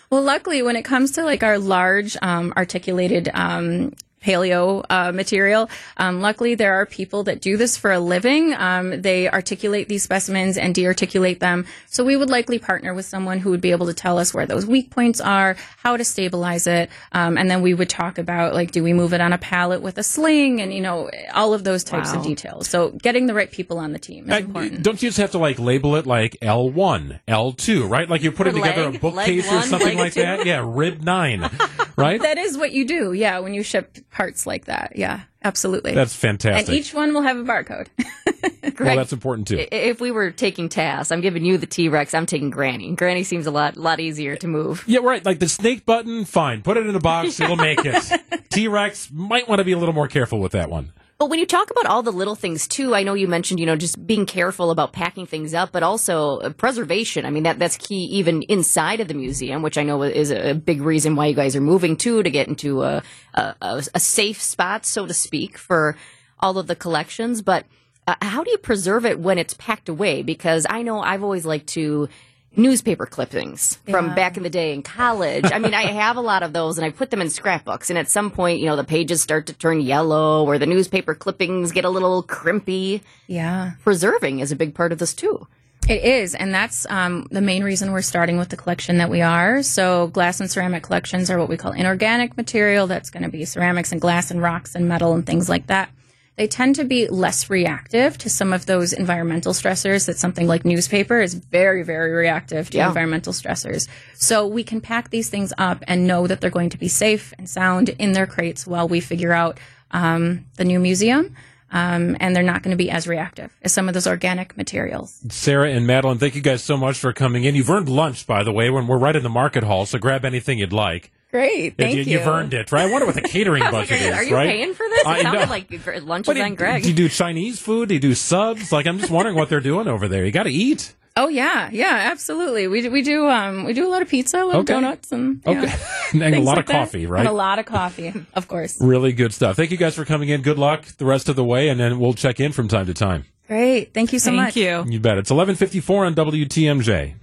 [0.10, 5.69] Well, luckily, when it comes to like our large um, articulated um, paleo uh, material,
[5.97, 8.53] um, luckily there are people that do this for a living.
[8.53, 11.65] Um, they articulate these specimens and de-articulate them.
[11.88, 14.45] So we would likely partner with someone who would be able to tell us where
[14.45, 18.53] those weak points are, how to stabilize it, um, and then we would talk about
[18.53, 21.53] like, do we move it on a pallet with a sling, and you know, all
[21.53, 22.19] of those types Wow.
[22.19, 22.67] of details.
[22.69, 24.83] So getting the right people on the team is Uh, important.
[24.83, 28.09] Don't you just have to like label it like L1, L2, right?
[28.09, 30.21] Like you're putting Or together a bookcase or something like two.
[30.21, 30.45] that?
[30.45, 31.41] Yeah, rib 9,
[31.97, 32.21] right?
[32.21, 34.93] That is what you do, yeah, when you ship parts like that.
[34.95, 35.93] Yeah, absolutely.
[35.93, 36.69] That's fantastic.
[36.69, 37.88] And each one will have a barcode.
[38.79, 39.65] well, that's important too.
[39.71, 42.13] If we were taking tasks, I'm giving you the T Rex.
[42.13, 42.95] I'm taking Granny.
[42.95, 44.84] Granny seems a lot lot easier to move.
[44.88, 45.23] Yeah, right.
[45.23, 46.62] Like the snake button, fine.
[46.62, 48.21] Put it in a box, it'll make it.
[48.49, 50.91] T Rex might want to be a little more careful with that one.
[51.23, 53.65] But when you talk about all the little things too, I know you mentioned, you
[53.65, 57.25] know, just being careful about packing things up, but also uh, preservation.
[57.25, 60.53] I mean, that that's key even inside of the museum, which I know is a
[60.53, 63.03] big reason why you guys are moving too to get into a
[63.36, 63.55] a,
[63.93, 65.95] a, safe spot, so to speak, for
[66.41, 67.41] all of the collections.
[67.41, 67.67] But
[68.05, 70.23] uh, how do you preserve it when it's packed away?
[70.23, 72.09] Because I know I've always liked to
[72.55, 75.45] newspaper clippings from back in the day in college.
[75.45, 77.89] I mean, I have a lot of those and I put them in scrapbooks.
[77.89, 81.15] And at some point, you know, the pages start to turn yellow or the newspaper
[81.15, 83.01] clippings get a little crimpy.
[83.27, 83.71] Yeah.
[83.83, 85.47] Preserving is a big part of this too.
[85.89, 89.21] It is, and that's um, the main reason we're starting with the collection that we
[89.21, 89.61] are.
[89.63, 92.87] So, glass and ceramic collections are what we call inorganic material.
[92.87, 95.89] That's going to be ceramics and glass and rocks and metal and things like that.
[96.36, 100.65] They tend to be less reactive to some of those environmental stressors that something like
[100.65, 102.88] newspaper is very, very reactive to Yeah.
[102.88, 103.88] environmental stressors.
[104.15, 107.34] So, we can pack these things up and know that they're going to be safe
[107.38, 109.60] and sound in their crates while we figure out
[109.91, 111.36] um, the new museum.
[111.72, 115.19] Um, and they're not going to be as reactive as some of those organic materials.
[115.30, 117.56] Sarah and Madeline, thank you guys so much for coming in.
[117.56, 120.24] You've earned lunch, by the way, when we're right in the market hall, so grab
[120.24, 121.12] anything you'd like.
[121.34, 122.19] Great, Yeah, thank you, you.
[122.19, 122.88] have earned it, right?
[122.88, 124.50] I wonder what the catering I like, budget are, is, are you right?
[124.50, 125.00] paying for this?
[125.02, 125.50] It I sounded know.
[125.50, 126.84] like gr- lunch What was do on Greg.
[126.84, 127.89] do you do Chinese food?
[127.89, 128.72] Do you do subs?
[128.72, 130.24] Like, I'm just wondering what they're doing over there.
[130.26, 130.93] You got to eat.
[131.17, 132.67] Oh yeah, yeah, absolutely.
[132.67, 134.60] We do, we do um we do a lot of pizza, a lot Okay.
[134.60, 135.62] of donuts, and Okay.
[135.63, 135.78] yeah,
[136.26, 136.74] And a lot like of that.
[136.74, 137.19] coffee, right?
[137.19, 138.80] And a lot of coffee, of course.
[138.82, 139.56] Really good stuff.
[139.56, 140.41] Thank you guys for coming in.
[140.43, 142.93] Good luck the rest of the way, and then we'll check in from time to
[142.96, 143.26] time.
[143.48, 144.54] Great, thank you so Thank much.
[144.56, 144.93] Thank you.
[144.93, 145.17] You bet.
[145.17, 147.13] It's 11:54 on WTMJ.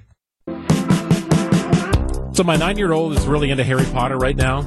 [2.40, 4.64] So my nine-year-old is really into Harry Potter right now.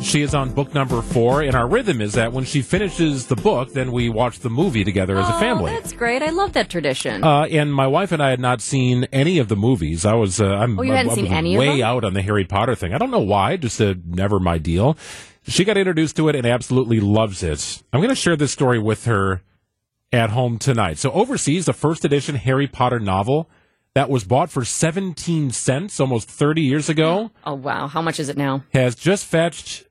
[0.00, 3.36] She is on book number four, and our rhythm is that when she finishes the
[3.36, 5.70] book, then we watch the movie together as a Oh, family.
[5.72, 6.22] that's great.
[6.22, 7.22] I love that tradition.
[7.22, 10.06] Uh, and my wife and I had not seen any of the movies.
[10.06, 11.86] I was, uh, I'm, Oh, you hadn't I seen was any of way them?
[11.86, 12.94] out on the Harry Potter thing.
[12.94, 14.96] I don't know why, just uh, never my deal.
[15.46, 17.82] She got introduced to it and absolutely loves it.
[17.92, 19.42] I'm going to share this story with her
[20.10, 20.96] at home tonight.
[20.96, 23.50] So overseas, the first edition Harry Potter novel
[23.94, 28.28] that was bought for 17 cents almost 30 years ago oh wow, how much is
[28.28, 28.64] it now?
[28.72, 29.84] has just fetched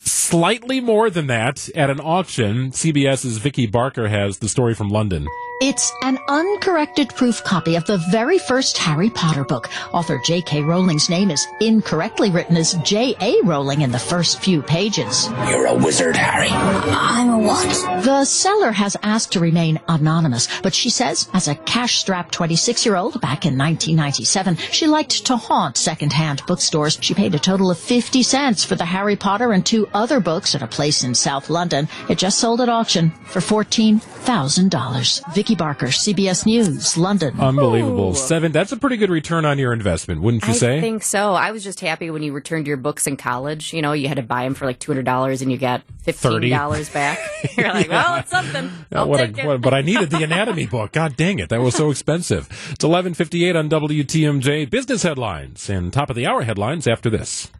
[0.00, 2.70] slightly more than that at an auction.
[2.70, 5.26] CBS's Vicki Barker has the story from London.
[5.62, 9.68] It's an uncorrected proof copy of the very first Harry Potter book.
[9.92, 10.62] Author J.K.
[10.62, 13.42] Rowling's name is incorrectly written as J.A.
[13.44, 15.28] Rowling in the first few pages.
[15.50, 16.48] You're a wizard, Harry.
[16.48, 18.04] I'm a what?
[18.04, 23.44] The seller has asked to remain anonymous, but she says as a cash-strapped 26-year-old back
[23.44, 26.96] in 1997, she liked to haunt second-hand bookstores.
[27.02, 30.54] She paid a total of 50 cents for the Harry Potter and two other books
[30.54, 31.86] at a place in South London.
[32.08, 35.34] It just sold at auction for $14,000.
[35.34, 37.38] Vicki Barker, CBS News, London.
[37.40, 38.14] Unbelievable.
[38.14, 38.52] Seven.
[38.52, 40.78] That's a pretty good return on your investment, wouldn't you I say?
[40.78, 41.34] I think so.
[41.34, 43.72] I was just happy when you returned your books in college.
[43.72, 45.82] You know, you had to buy them for like two hundred dollars, and you got
[46.02, 47.18] fifteen dollars back.
[47.56, 48.70] You're like, well, it's something.
[48.92, 49.44] I'll what a- it.
[49.46, 50.92] what- but I needed the anatomy book.
[50.92, 51.48] God dang it.
[51.48, 52.46] That was so expensive.
[52.72, 57.50] It's 1158 on WTMJ Business Headlines and top of the hour headlines after this.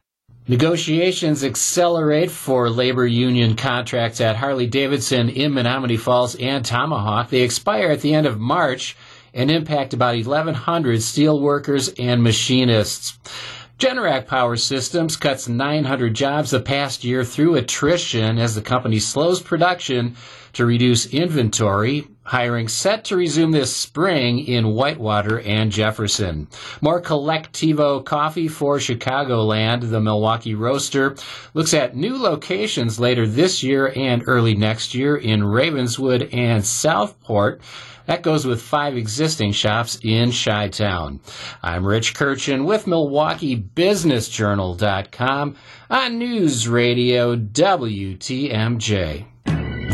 [0.49, 7.29] Negotiations accelerate for labor union contracts at Harley Davidson in Menomonee Falls and Tomahawk.
[7.29, 8.97] They expire at the end of March
[9.35, 13.19] and impact about 1,100 steel workers and machinists.
[13.79, 19.41] Generac Power Systems cuts 900 jobs the past year through attrition as the company slows
[19.41, 20.17] production
[20.55, 22.09] to reduce inventory.
[22.31, 26.47] Hiring set to resume this spring in Whitewater and Jefferson.
[26.81, 29.91] More Colectivo coffee for Chicagoland.
[29.91, 31.17] The Milwaukee Roaster
[31.55, 37.63] looks at new locations later this year and early next year in Ravenswood and Southport.
[38.07, 41.19] That goes with five existing shops in Chi Town.
[41.65, 45.57] I'm Rich Kirchen with MilwaukeeBusinessJournal.com
[45.91, 49.30] on News Radio WTMJ.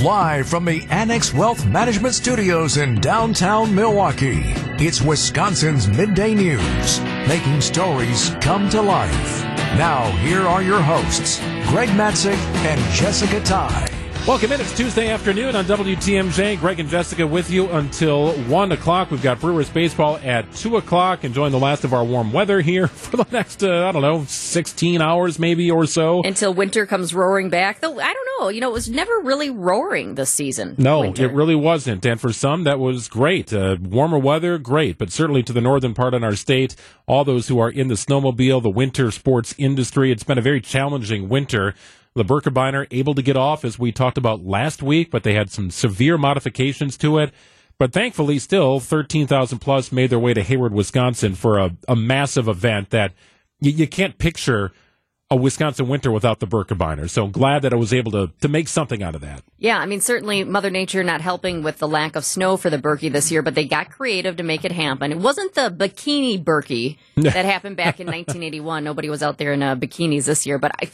[0.02, 4.42] Live from the Annex Wealth Management Studios in downtown Milwaukee,
[4.78, 9.42] it's Wisconsin's Midday News, making stories come to life.
[9.78, 13.95] Now, here are your hosts, Greg Matzek and Jessica Tighe.
[14.26, 14.60] Welcome in.
[14.60, 16.58] It's Tuesday afternoon on WTMJ.
[16.58, 19.12] Greg and Jessica with you until 1 o'clock.
[19.12, 22.88] We've got Brewers baseball at 2 o'clock, enjoying the last of our warm weather here
[22.88, 26.22] for the next, uh, I don't know, 16 hours maybe or so.
[26.24, 27.78] Until winter comes roaring back.
[27.78, 30.74] Though, I don't know, you know, it was never really roaring this season.
[30.76, 31.26] No, winter.
[31.26, 32.04] it really wasn't.
[32.04, 33.52] And for some, that was great.
[33.52, 34.98] Uh, warmer weather, great.
[34.98, 36.74] But certainly to the northern part in our state,
[37.06, 40.60] all those who are in the snowmobile, the winter sports industry, it's been a very
[40.60, 41.76] challenging winter.
[42.16, 45.50] The Birkebeiner able to get off, as we talked about last week, but they had
[45.50, 47.32] some severe modifications to it.
[47.78, 52.48] But thankfully, still 13,000 plus made their way to Hayward, Wisconsin for a, a massive
[52.48, 53.12] event that
[53.60, 54.72] you, you can't picture
[55.30, 57.10] a Wisconsin winter without the Birkebeiner.
[57.10, 59.42] So I'm glad that I was able to, to make something out of that.
[59.58, 62.78] Yeah, I mean, certainly Mother Nature not helping with the lack of snow for the
[62.78, 65.10] Birkie this year, but they got creative to make it happen.
[65.10, 68.84] It wasn't the bikini Birkie that happened back in 1981.
[68.84, 70.88] Nobody was out there in uh, bikinis this year, but I,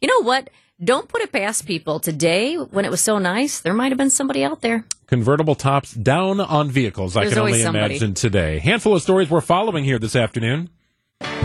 [0.00, 0.50] you know what?
[0.82, 1.98] Don't put it past people.
[1.98, 4.84] Today, when it was so nice, there might have been somebody out there.
[5.08, 7.16] Convertible tops down on vehicles.
[7.16, 7.96] I can only somebody.
[7.96, 8.60] imagine today.
[8.60, 10.70] Handful of stories we're following here this afternoon.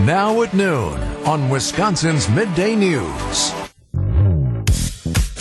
[0.00, 3.63] Now at noon on Wisconsin's Midday News.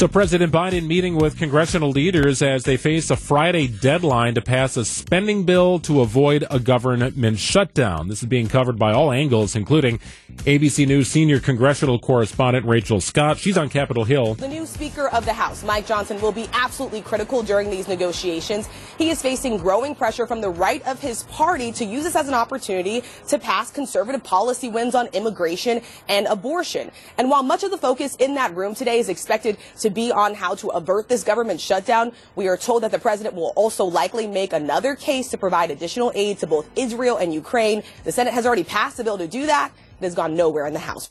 [0.04, 4.76] So, President Biden meeting with congressional leaders as they face a Friday deadline to pass
[4.76, 8.10] a spending bill to avoid a government shutdown.
[8.10, 10.02] This is being covered by all angles, including
[10.40, 13.38] ABC News senior congressional correspondent Rachel Scott.
[13.38, 14.34] She's on Capitol Hill.
[14.34, 18.68] The new Speaker of the House, Mike Johnson, will be absolutely critical during these negotiations.
[18.98, 22.28] He is facing growing pressure from the right of his party to use this as
[22.28, 26.92] an opportunity to pass conservative policy wins on immigration and abortion.
[27.18, 30.34] And while much of the focus in that room today is expected to be on
[30.34, 34.28] how to avert this government shutdown, we are told that the president will also likely
[34.28, 37.84] make another case to provide additional aid to both Israel and Ukraine.
[38.04, 39.72] The Senate has already passed a bill to do that.
[40.00, 41.10] It has gone nowhere in the House.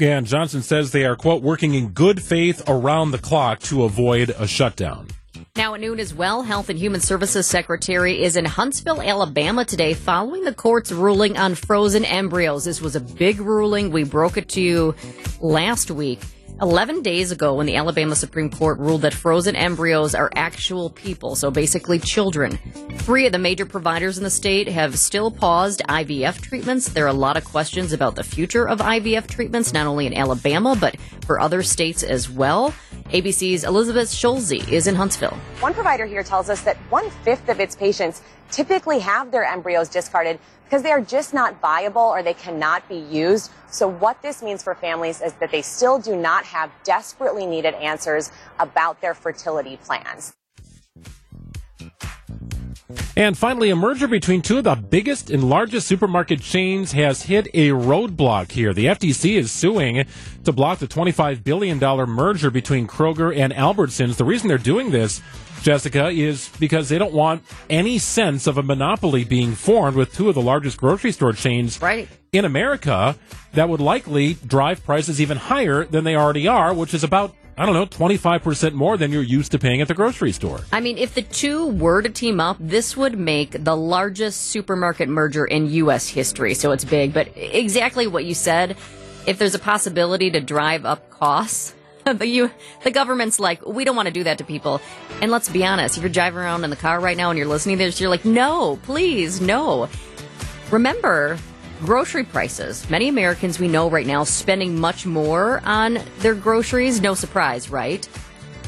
[0.00, 4.30] And Johnson says they are, quote, working in good faith around the clock to avoid
[4.30, 5.08] a shutdown.
[5.56, 9.94] Now at noon as well, Health and Human Services Secretary is in Huntsville, Alabama today
[9.94, 12.64] following the court's ruling on frozen embryos.
[12.64, 13.92] This was a big ruling.
[13.92, 14.96] We broke it to you
[15.40, 16.20] last week.
[16.62, 21.34] 11 days ago when the Alabama Supreme Court ruled that frozen embryos are actual people,
[21.34, 22.58] so basically children.
[22.98, 26.88] Three of the major providers in the state have still paused IVF treatments.
[26.88, 30.14] There are a lot of questions about the future of IVF treatments, not only in
[30.14, 32.72] Alabama, but for other states as well.
[33.06, 35.36] ABC's Elizabeth Schulze is in Huntsville.
[35.60, 38.22] One provider here tells us that one fifth of its patients
[38.54, 42.96] typically have their embryos discarded because they are just not viable or they cannot be
[42.96, 43.50] used.
[43.68, 47.74] So what this means for families is that they still do not have desperately needed
[47.74, 50.34] answers about their fertility plans.
[53.16, 57.46] And finally, a merger between two of the biggest and largest supermarket chains has hit
[57.54, 58.74] a roadblock here.
[58.74, 60.04] The FTC is suing
[60.44, 64.16] to block the $25 billion merger between Kroger and Albertsons.
[64.16, 65.22] The reason they're doing this,
[65.64, 70.28] Jessica, is because they don't want any sense of a monopoly being formed with two
[70.28, 72.06] of the largest grocery store chains right.
[72.32, 73.16] in America
[73.54, 77.66] that would likely drive prices even higher than they already are, which is about I
[77.66, 80.62] don't know, 25% more than you're used to paying at the grocery store.
[80.72, 85.08] I mean, if the two were to team up, this would make the largest supermarket
[85.08, 86.08] merger in U.S.
[86.08, 86.54] history.
[86.54, 87.14] So it's big.
[87.14, 88.76] But exactly what you said,
[89.28, 91.76] if there's a possibility to drive up costs,
[92.12, 92.50] the, you,
[92.82, 94.80] the government's like, we don't want to do that to people.
[95.22, 97.48] And let's be honest, if you're driving around in the car right now and you're
[97.48, 99.88] listening to this, you're like, no, please, no.
[100.70, 101.38] Remember,
[101.80, 102.88] grocery prices.
[102.90, 107.00] Many Americans we know right now spending much more on their groceries.
[107.00, 108.08] No surprise, right?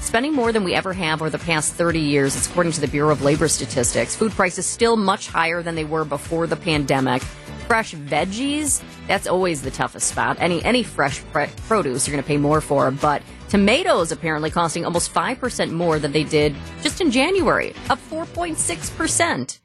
[0.01, 2.89] Spending more than we ever have over the past 30 years, it's according to the
[2.89, 4.15] Bureau of Labor Statistics.
[4.15, 7.23] Food prices still much higher than they were before the pandemic.
[7.67, 10.37] Fresh veggies, that's always the toughest spot.
[10.41, 14.85] Any any fresh pre- produce you're going to pay more for, but tomatoes apparently costing
[14.85, 19.59] almost 5% more than they did just in January, up 4.6%.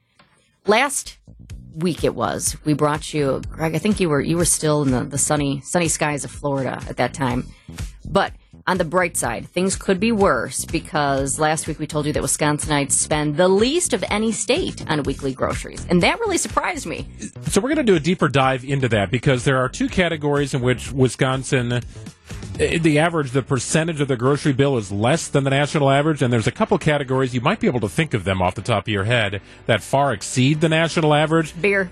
[0.65, 1.17] Last
[1.75, 2.57] week it was.
[2.65, 3.75] We brought you, Greg.
[3.75, 6.81] I think you were you were still in the, the sunny sunny skies of Florida
[6.89, 7.45] at that time,
[8.09, 8.33] but
[8.67, 12.21] On the bright side, things could be worse because last week we told you that
[12.21, 15.85] Wisconsinites spend the least of any state on weekly groceries.
[15.89, 17.07] And that really surprised me.
[17.47, 20.53] So we're going to do a deeper dive into that because there are two categories
[20.53, 21.81] in which Wisconsin
[22.59, 26.21] eh, the average the percentage of the grocery bill is less than the national average
[26.21, 28.61] and there's a couple categories you might be able to think of them off the
[28.61, 31.59] top of your head that far exceed the national average.
[31.59, 31.91] Beer,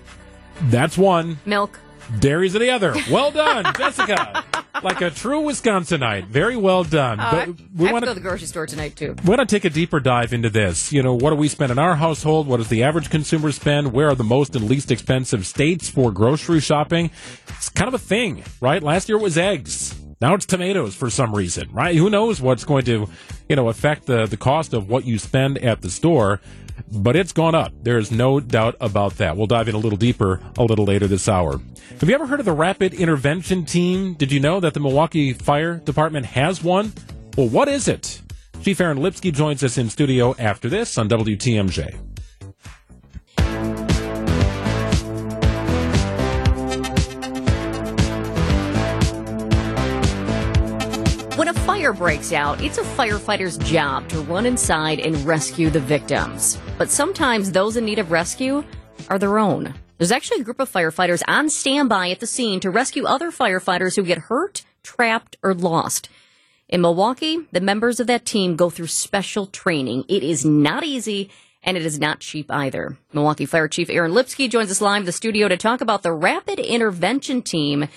[0.62, 1.38] That's one.
[1.44, 1.78] milk.
[2.18, 2.94] Dairies are the other.
[3.10, 4.44] Well done, Jessica.
[4.82, 6.26] Like a true Wisconsinite.
[6.26, 7.20] Very well done.
[7.20, 9.14] Uh, but we want to go to the grocery store tonight too.
[9.24, 10.92] we want to take a deeper dive into this.
[10.92, 12.46] You know, what do we spend in our household?
[12.46, 13.92] What does the average consumer spend?
[13.92, 17.10] Where are the most and least expensive states for grocery shopping?
[17.48, 18.82] It's kind of a thing, right?
[18.82, 19.94] Last year it was eggs.
[20.20, 21.96] Now it's tomatoes for some reason, right?
[21.96, 23.08] Who knows what's going to,
[23.48, 26.40] you know, affect the, the cost of what you spend at the store.
[26.90, 27.72] But it's gone up.
[27.82, 29.36] There is no doubt about that.
[29.36, 31.60] We'll dive in a little deeper a little later this hour.
[32.00, 34.14] Have you ever heard of the Rapid Intervention Team?
[34.14, 36.92] Did you know that the Milwaukee Fire Department has one?
[37.36, 38.22] Well, what is it?
[38.62, 41.98] Chief Aaron Lipski joins us in studio after this on WTMJ.
[51.80, 56.58] Fire breaks out, it's a firefighter's job to run inside and rescue the victims.
[56.76, 58.62] But sometimes those in need of rescue
[59.08, 59.72] are their own.
[59.96, 63.96] There's actually a group of firefighters on standby at the scene to rescue other firefighters
[63.96, 66.10] who get hurt, trapped, or lost.
[66.68, 70.04] In Milwaukee, the members of that team go through special training.
[70.06, 71.30] It is not easy
[71.62, 72.98] and it is not cheap either.
[73.14, 76.12] Milwaukee Fire Chief Aaron Lipski joins us live in the studio to talk about the
[76.12, 77.88] Rapid Intervention Team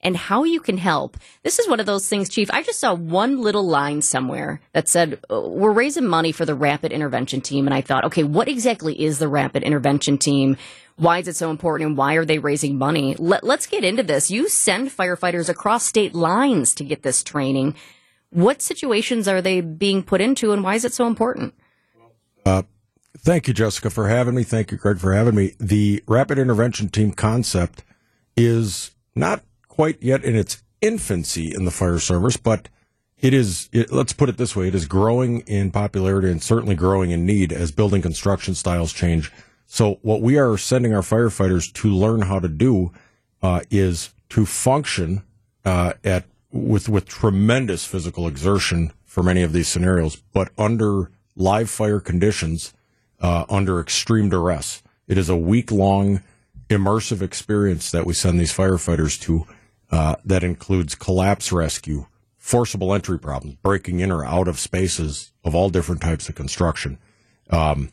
[0.00, 1.16] and how you can help.
[1.42, 2.50] This is one of those things, Chief.
[2.52, 6.54] I just saw one little line somewhere that said, uh, We're raising money for the
[6.54, 7.66] Rapid Intervention Team.
[7.66, 10.56] And I thought, okay, what exactly is the Rapid Intervention Team?
[10.96, 13.14] Why is it so important and why are they raising money?
[13.18, 14.30] Let, let's get into this.
[14.30, 17.76] You send firefighters across state lines to get this training.
[18.30, 21.54] What situations are they being put into and why is it so important?
[22.44, 22.62] Uh,
[23.18, 24.42] thank you, Jessica, for having me.
[24.42, 25.54] Thank you, Greg, for having me.
[25.60, 27.84] The rapid intervention team concept
[28.36, 29.42] is not
[29.78, 32.68] quite yet in its infancy in the fire service, but
[33.20, 36.74] it is, it, let's put it this way, it is growing in popularity and certainly
[36.74, 39.30] growing in need as building construction styles change.
[39.66, 42.90] So what we are sending our firefighters to learn how to do
[43.40, 45.22] uh, is to function
[45.64, 51.70] uh, at with with tremendous physical exertion for many of these scenarios, but under live
[51.70, 52.74] fire conditions,
[53.20, 54.82] uh, under extreme duress.
[55.06, 56.22] It is a week long
[56.68, 59.46] immersive experience that we send these firefighters to
[59.90, 65.54] uh, that includes collapse rescue, forcible entry problems, breaking in or out of spaces of
[65.54, 66.98] all different types of construction,
[67.50, 67.90] um,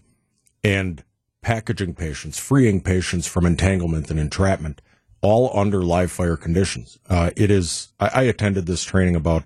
[0.64, 1.04] and
[1.42, 4.82] packaging patients, freeing patients from entanglement and entrapment,
[5.22, 7.00] all under live fire conditions.
[7.10, 7.94] Uh, it is.
[8.00, 9.44] I, I attended this training about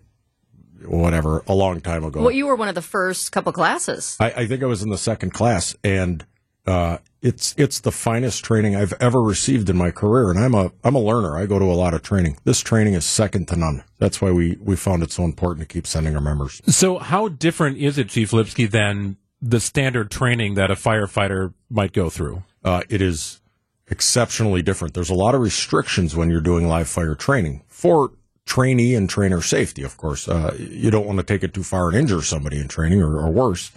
[0.86, 2.22] whatever a long time ago.
[2.22, 4.16] Well, you were one of the first couple classes.
[4.20, 6.26] I, I think I was in the second class, and
[6.66, 10.30] uh, it's it's the finest training I've ever received in my career.
[10.30, 11.38] And I'm a I'm a learner.
[11.38, 12.38] I go to a lot of training.
[12.44, 13.84] This training is second to none.
[13.98, 16.62] That's why we we found it so important to keep sending our members.
[16.68, 21.94] So, how different is it, Chief Lipski, than the standard training that a firefighter might
[21.94, 22.44] go through?
[22.64, 23.42] Uh, it is
[23.88, 24.94] exceptionally different.
[24.94, 28.12] There's a lot of restrictions when you're doing live fire training for
[28.46, 29.84] trainee and trainer safety.
[29.84, 32.68] Of course, uh, you don't want to take it too far and injure somebody in
[32.68, 33.72] training or, or worse.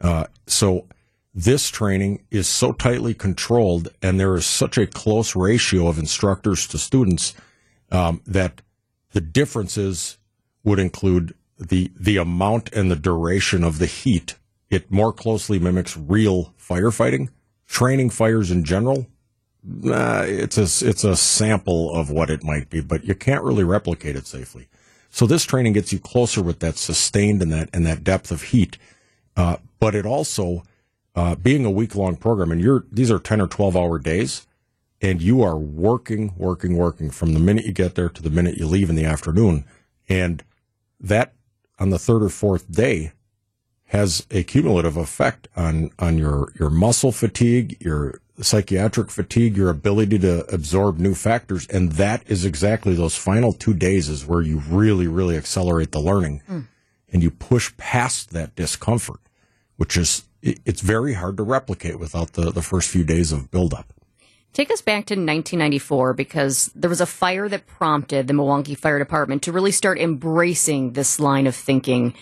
[0.00, 0.86] Uh, so
[1.34, 6.66] this training is so tightly controlled and there is such a close ratio of instructors
[6.66, 7.34] to students
[7.90, 8.60] um, that
[9.12, 10.18] the differences
[10.64, 14.36] would include the the amount and the duration of the heat.
[14.70, 17.28] It more closely mimics real firefighting.
[17.66, 19.06] Training fires in general,
[19.64, 24.16] it's a it's a sample of what it might be, but you can't really replicate
[24.16, 24.68] it safely.
[25.10, 28.42] So this training gets you closer with that sustained and that and that depth of
[28.42, 28.78] heat.
[29.36, 30.62] Uh, but it also
[31.14, 34.46] uh, being a week long program, and you're these are ten or twelve hour days,
[35.00, 38.56] and you are working, working, working from the minute you get there to the minute
[38.56, 39.64] you leave in the afternoon,
[40.08, 40.42] and
[41.00, 41.34] that
[41.78, 43.12] on the third or fourth day
[43.86, 50.18] has a cumulative effect on on your your muscle fatigue, your psychiatric fatigue, your ability
[50.18, 54.58] to absorb new factors, and that is exactly those final two days is where you
[54.70, 56.66] really, really accelerate the learning, Mm.
[57.12, 59.20] and you push past that discomfort,
[59.76, 63.92] which is it's very hard to replicate without the the first few days of buildup.
[64.52, 68.98] Take us back to 1994 because there was a fire that prompted the Milwaukee Fire
[68.98, 72.12] Department to really start embracing this line of thinking,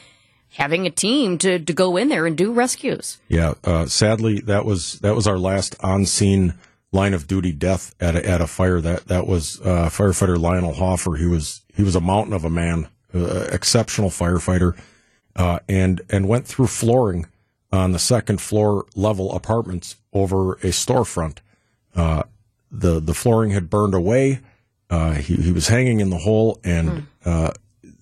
[0.51, 3.19] having a team to, to go in there and do rescues.
[3.27, 6.55] Yeah, uh, sadly, that was that was our last on scene
[6.93, 8.81] line of duty death at a, at a fire.
[8.81, 11.17] That that was uh, firefighter Lionel Hoffer.
[11.17, 12.89] He was he was a mountain of a man.
[13.13, 14.79] uh, exceptional firefighter,
[15.35, 17.27] uh, and and went through flooring
[17.73, 21.39] on the second floor level apartments over a storefront.
[21.95, 22.23] Uh,
[22.71, 24.41] the the flooring had burned away.
[24.89, 27.53] Uh, he, he was hanging in the hole, and uh,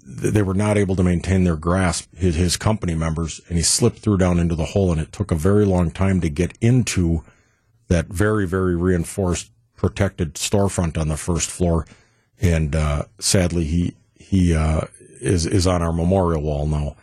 [0.07, 2.09] they were not able to maintain their grasp.
[2.17, 5.31] His, his company members, and he slipped through down into the hole, and it took
[5.31, 7.23] a very long time to get into
[7.89, 11.87] that very very reinforced protected storefront on the first floor.
[12.41, 14.83] And uh, sadly, he he uh,
[15.21, 16.97] is is on our memorial wall now,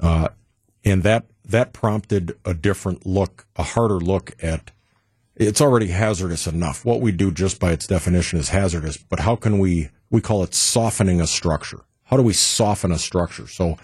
[0.00, 0.28] uh,
[0.84, 4.70] and that that prompted a different look, a harder look at
[5.38, 6.84] it's already hazardous enough.
[6.84, 10.42] What we do just by its definition is hazardous, but how can we, we call
[10.42, 11.80] it softening a structure.
[12.04, 13.46] How do we soften a structure?
[13.46, 13.78] So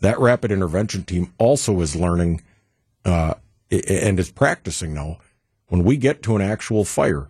[0.00, 2.42] that rapid intervention team also is learning,
[3.04, 3.34] uh,
[3.70, 5.18] and is practicing now.
[5.68, 7.28] When we get to an actual fire,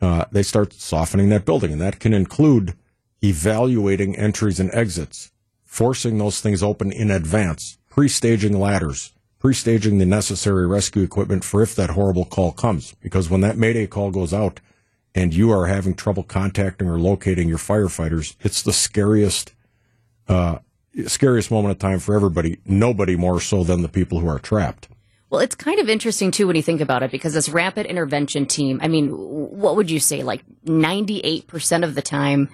[0.00, 2.74] uh, they start softening that building, and that can include
[3.22, 5.30] evaluating entries and exits,
[5.64, 11.74] forcing those things open in advance, pre-staging ladders, pre-staging the necessary rescue equipment for if
[11.74, 12.94] that horrible call comes.
[13.00, 14.60] Because when that mayday call goes out
[15.14, 19.54] and you are having trouble contacting or locating your firefighters, it's the scariest,
[20.28, 20.58] uh,
[21.06, 22.58] scariest moment of time for everybody.
[22.64, 24.88] Nobody more so than the people who are trapped.
[25.28, 28.46] Well, it's kind of interesting too when you think about it because this rapid intervention
[28.46, 30.22] team, I mean, what would you say?
[30.22, 32.48] Like 98% of the time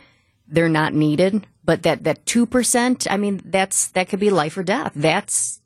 [0.49, 4.63] they're not needed, but that, that 2%, I mean, that's, that could be life or
[4.63, 4.93] death.
[4.95, 5.62] That's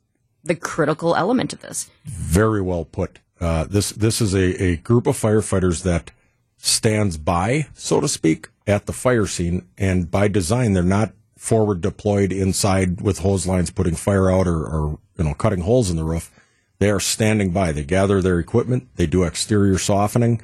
[0.47, 1.89] the critical element of this.
[2.05, 3.19] Very well put.
[3.39, 6.11] Uh, this, this is a, a group of firefighters that
[6.57, 9.67] stands by, so to speak, at the fire scene.
[9.77, 14.65] And by design, they're not forward deployed inside with hose lines putting fire out or,
[14.65, 16.31] or you know, cutting holes in the roof.
[16.79, 17.71] They are standing by.
[17.71, 18.87] They gather their equipment.
[18.95, 20.41] They do exterior softening.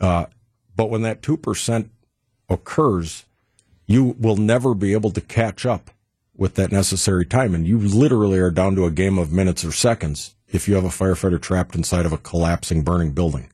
[0.00, 0.26] Uh,
[0.76, 1.88] but when that 2%
[2.48, 3.24] occurs,
[3.86, 5.90] you will never be able to catch up
[6.36, 7.54] with that necessary time.
[7.54, 10.84] And you literally are down to a game of minutes or seconds if you have
[10.84, 13.50] a firefighter trapped inside of a collapsing, burning building.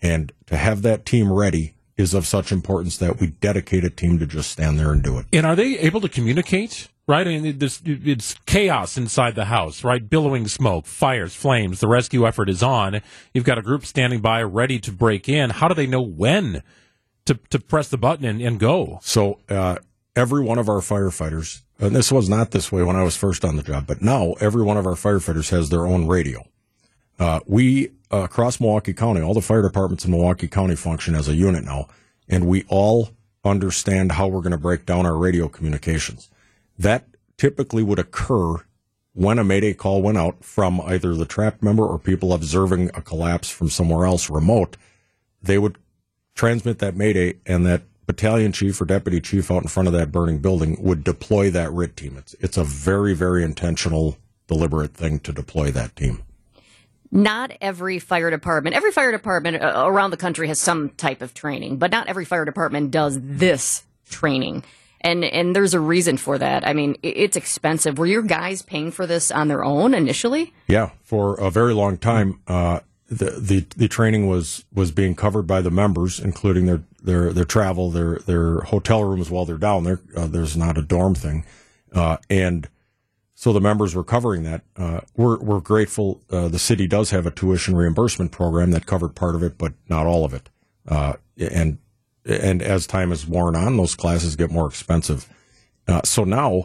[0.00, 4.18] And to have that team ready is of such importance that we dedicate a team
[4.20, 5.26] to just stand there and do it.
[5.32, 6.88] And are they able to communicate?
[7.08, 9.82] Right, I mean, this, it's chaos inside the house.
[9.82, 11.80] Right, billowing smoke, fires, flames.
[11.80, 13.00] The rescue effort is on.
[13.32, 15.50] You've got a group standing by, ready to break in.
[15.50, 16.62] How do they know when
[17.24, 18.98] to to press the button and, and go?
[19.02, 19.76] So uh,
[20.16, 23.44] every one of our firefighters, and this was not this way when I was first
[23.44, 26.44] on the job, but now every one of our firefighters has their own radio.
[27.18, 31.28] Uh, we uh, across Milwaukee County, all the fire departments in Milwaukee County function as
[31.28, 31.88] a unit now,
[32.28, 33.10] and we all
[33.44, 36.30] understand how we're going to break down our radio communications.
[36.78, 37.06] That
[37.36, 38.56] typically would occur
[39.12, 43.02] when a mayday call went out from either the trapped member or people observing a
[43.02, 44.76] collapse from somewhere else remote.
[45.42, 45.76] They would
[46.34, 50.10] transmit that mayday, and that battalion chief or deputy chief out in front of that
[50.10, 52.16] burning building would deploy that RIT team.
[52.16, 54.16] It's it's a very very intentional,
[54.48, 56.22] deliberate thing to deploy that team.
[57.12, 61.34] Not every fire department, every fire department uh, around the country has some type of
[61.34, 64.64] training, but not every fire department does this training.
[65.02, 66.66] And and there's a reason for that.
[66.66, 67.98] I mean, it's expensive.
[67.98, 70.54] Were your guys paying for this on their own initially?
[70.66, 75.46] Yeah, for a very long time, uh, the, the the training was was being covered
[75.46, 79.84] by the members, including their their their travel, their their hotel rooms while they're down
[79.84, 80.00] there.
[80.16, 81.44] Uh, there's not a dorm thing,
[81.92, 82.68] uh, and
[83.34, 84.62] so the members were covering that.
[84.76, 86.20] Uh, we're we're grateful.
[86.30, 89.74] Uh, the city does have a tuition reimbursement program that covered part of it, but
[89.88, 90.48] not all of it.
[90.86, 91.78] Uh, and
[92.24, 95.28] and as time is worn on, those classes get more expensive.
[95.86, 96.64] Uh, so now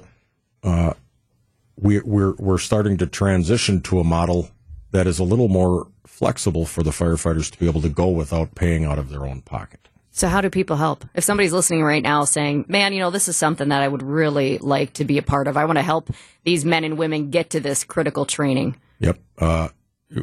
[1.75, 4.49] we, we're we're starting to transition to a model
[4.91, 8.55] that is a little more flexible for the firefighters to be able to go without
[8.55, 9.89] paying out of their own pocket.
[10.15, 11.05] So how do people help?
[11.15, 14.03] If somebody's listening right now saying, "Man, you know, this is something that I would
[14.03, 15.57] really like to be a part of.
[15.57, 16.11] I want to help
[16.43, 19.19] these men and women get to this critical training." Yep.
[19.39, 19.69] Uh,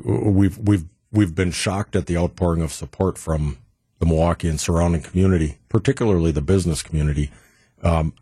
[0.04, 3.58] we've we've we've been shocked at the outpouring of support from
[3.98, 7.32] the Milwaukee and surrounding community, particularly the business community.
[7.82, 8.14] Um,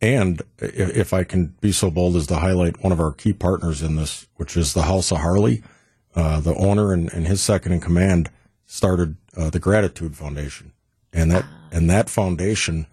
[0.00, 3.82] and if I can be so bold as to highlight one of our key partners
[3.82, 5.62] in this, which is the House of Harley,
[6.14, 8.30] uh, the owner and, and, his second in command
[8.64, 10.72] started uh, the Gratitude Foundation,
[11.12, 12.86] and that and that foundation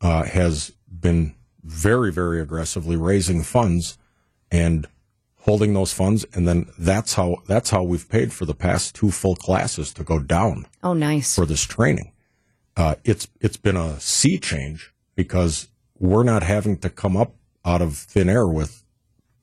[0.00, 3.98] uh, has been very very aggressively raising funds
[4.50, 4.86] and
[5.40, 9.10] holding those funds, and then that's how that's how we've paid for the past two
[9.10, 10.66] full classes to go down.
[10.82, 12.12] Oh, nice for this training.
[12.76, 15.68] Uh, it's it's been a sea change because
[15.98, 18.84] we're not having to come up out of thin air with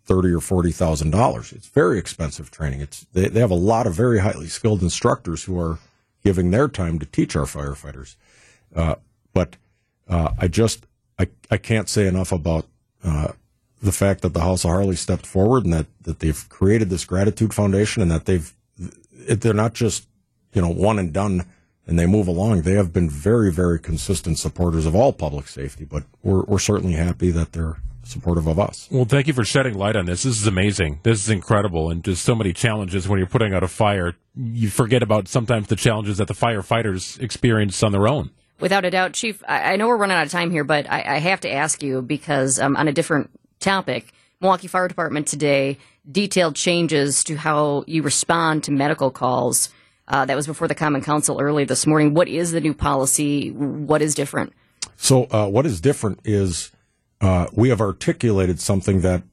[0.05, 1.51] thirty or forty thousand dollars.
[1.51, 2.81] It's very expensive training.
[2.81, 5.79] It's they, they have a lot of very highly skilled instructors who are
[6.27, 8.17] giving their time to teach our firefighters.
[8.75, 8.95] Uh,
[9.33, 9.55] but
[10.09, 10.85] uh, I just
[11.17, 12.65] I, I can't say enough about
[13.01, 13.29] uh,
[13.81, 17.05] the fact that the House of Harley stepped forward and that, that they've created this
[17.05, 18.53] gratitude foundation and that they've
[19.29, 20.05] they're not just
[20.51, 21.45] you know one and done
[21.85, 22.63] and they move along.
[22.63, 26.95] They have been very very consistent supporters of all public safety, but we're we're certainly
[26.95, 28.87] happy that they're supportive of us.
[28.91, 30.23] Well, thank you for shedding light on this.
[30.23, 30.99] This is amazing.
[31.03, 34.15] This is incredible, and just so many challenges when you're putting out a fire.
[34.35, 38.31] You forget about sometimes the challenges that the firefighters experience on their own.
[38.59, 39.43] Without a doubt, Chief.
[39.47, 41.83] I, I know we're running out of time here, but I, I have to ask
[41.83, 43.29] you because um, on a different
[43.59, 45.77] topic, Milwaukee Fire Department today
[46.09, 49.69] detailed changes to how you respond to medical calls.
[50.07, 52.13] Uh, that was before the Common Council early this morning.
[52.13, 53.51] What is the new policy?
[53.51, 54.53] What is different?
[54.95, 56.71] So, uh, what is different is
[57.21, 59.23] uh, we have articulated something that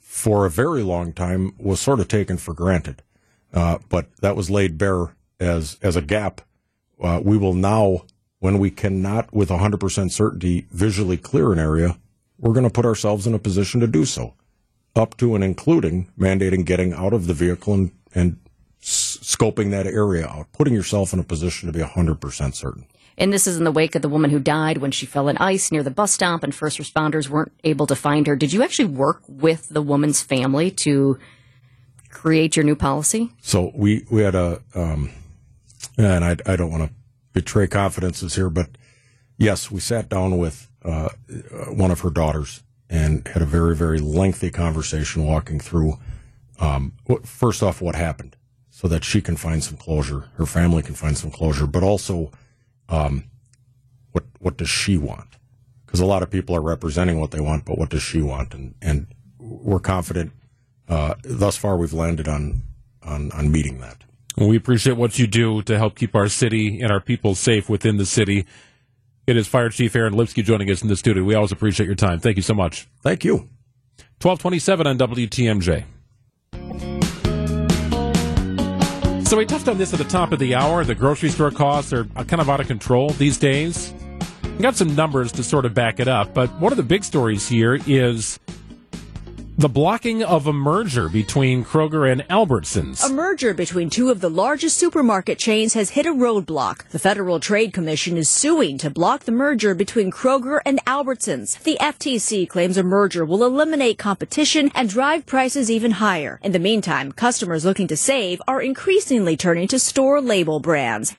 [0.00, 3.02] for a very long time was sort of taken for granted,
[3.52, 6.40] uh, but that was laid bare as as a gap.
[7.02, 8.04] Uh, we will now,
[8.38, 11.98] when we cannot with 100% certainty visually clear an area,
[12.38, 14.34] we're going to put ourselves in a position to do so,
[14.94, 18.38] up to and including mandating getting out of the vehicle and, and
[18.80, 22.86] scoping that area out, putting yourself in a position to be 100% certain.
[23.16, 25.36] And this is in the wake of the woman who died when she fell in
[25.38, 28.36] ice near the bus stop and first responders weren't able to find her.
[28.36, 31.18] Did you actually work with the woman's family to
[32.10, 33.30] create your new policy?
[33.40, 35.10] So we, we had a, um,
[35.96, 36.94] and I, I don't want to
[37.32, 38.70] betray confidences here, but
[39.36, 41.08] yes, we sat down with uh,
[41.70, 45.94] one of her daughters and had a very, very lengthy conversation walking through,
[46.60, 46.92] um,
[47.24, 48.36] first off, what happened
[48.70, 52.32] so that she can find some closure, her family can find some closure, but also,
[52.88, 53.24] um,
[54.12, 55.36] what, what does she want?
[55.84, 58.54] Because a lot of people are representing what they want, but what does she want?
[58.54, 59.06] And, and
[59.38, 60.32] we're confident,
[60.88, 62.62] uh, thus far we've landed on,
[63.02, 64.04] on, on meeting that.
[64.36, 67.68] Well, we appreciate what you do to help keep our city and our people safe
[67.68, 68.46] within the city.
[69.26, 71.22] It is Fire Chief Aaron Lipski joining us in the studio.
[71.22, 72.18] We always appreciate your time.
[72.18, 72.88] Thank you so much.
[73.02, 73.48] Thank you.
[74.20, 75.84] 1227 on WTMJ.
[79.34, 80.84] So we touched on this at the top of the hour.
[80.84, 83.92] The grocery store costs are uh, kind of out of control these days.
[84.44, 87.02] We got some numbers to sort of back it up, but one of the big
[87.02, 88.38] stories here is
[89.56, 93.04] the blocking of a merger between Kroger and Albertsons.
[93.04, 96.88] A merger between two of the largest supermarket chains has hit a roadblock.
[96.88, 101.62] The Federal Trade Commission is suing to block the merger between Kroger and Albertsons.
[101.62, 106.40] The FTC claims a merger will eliminate competition and drive prices even higher.
[106.42, 111.14] In the meantime, customers looking to save are increasingly turning to store label brands.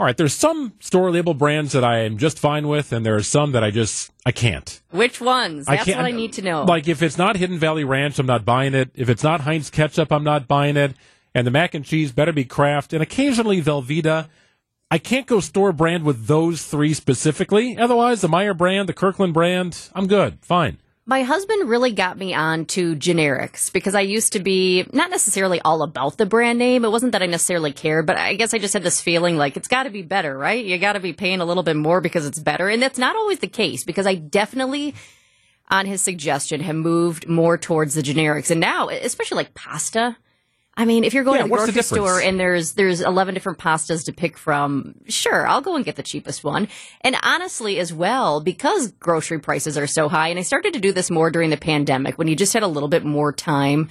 [0.00, 3.16] All right, there's some store label brands that I am just fine with, and there
[3.16, 4.80] are some that I just I can't.
[4.90, 5.66] Which ones?
[5.66, 6.62] I That's can't- what I need to know.
[6.64, 8.90] Like if it's not Hidden Valley Ranch, I'm not buying it.
[8.94, 10.94] If it's not Heinz ketchup, I'm not buying it.
[11.34, 14.28] And the mac and cheese better be Kraft, and occasionally Velveeta.
[14.90, 17.76] I can't go store brand with those three specifically.
[17.76, 20.78] Otherwise, the Meijer brand, the Kirkland brand, I'm good, fine.
[21.08, 25.58] My husband really got me on to generics because I used to be not necessarily
[25.62, 26.84] all about the brand name.
[26.84, 29.56] It wasn't that I necessarily cared, but I guess I just had this feeling like
[29.56, 30.62] it's got to be better, right?
[30.62, 32.68] You got to be paying a little bit more because it's better.
[32.68, 34.94] And that's not always the case because I definitely,
[35.70, 38.50] on his suggestion, have moved more towards the generics.
[38.50, 40.14] And now, especially like pasta,
[40.78, 43.00] I mean, if you're going Yeah, to the what's the grocery store and there's there's
[43.00, 46.68] 11 different pastas to pick from, sure, I'll go and get the cheapest one.
[47.00, 50.92] And honestly, as well, because grocery prices are so high, and I started to do
[50.92, 53.90] this more during the pandemic when you just had a little bit more time.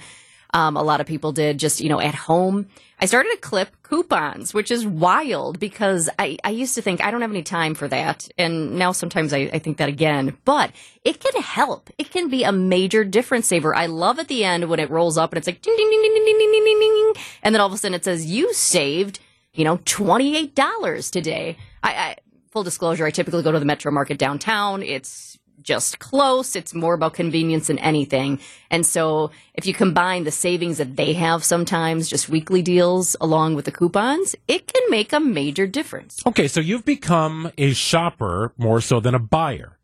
[0.54, 2.66] Um, a lot of people did just, you know, at home.
[3.00, 7.10] I started to clip coupons, which is wild because I, I used to think I
[7.10, 8.28] don't have any time for that.
[8.36, 10.72] And now sometimes I, I think that again, but
[11.04, 11.90] it can help.
[11.98, 13.74] It can be a major difference saver.
[13.74, 16.02] I love at the end when it rolls up and it's like ding, ding, ding,
[16.02, 16.78] ding, ding, ding, ding, ding,
[17.14, 17.24] ding.
[17.42, 19.20] And then all of a sudden it says you saved,
[19.52, 21.56] you know, $28 today.
[21.82, 22.16] I, I,
[22.50, 24.82] full disclosure, I typically go to the Metro Market downtown.
[24.82, 26.56] It's just close.
[26.56, 28.40] It's more about convenience than anything.
[28.70, 33.54] And so if you combine the savings that they have sometimes, just weekly deals along
[33.54, 36.20] with the coupons, it can make a major difference.
[36.26, 39.78] Okay, so you've become a shopper more so than a buyer.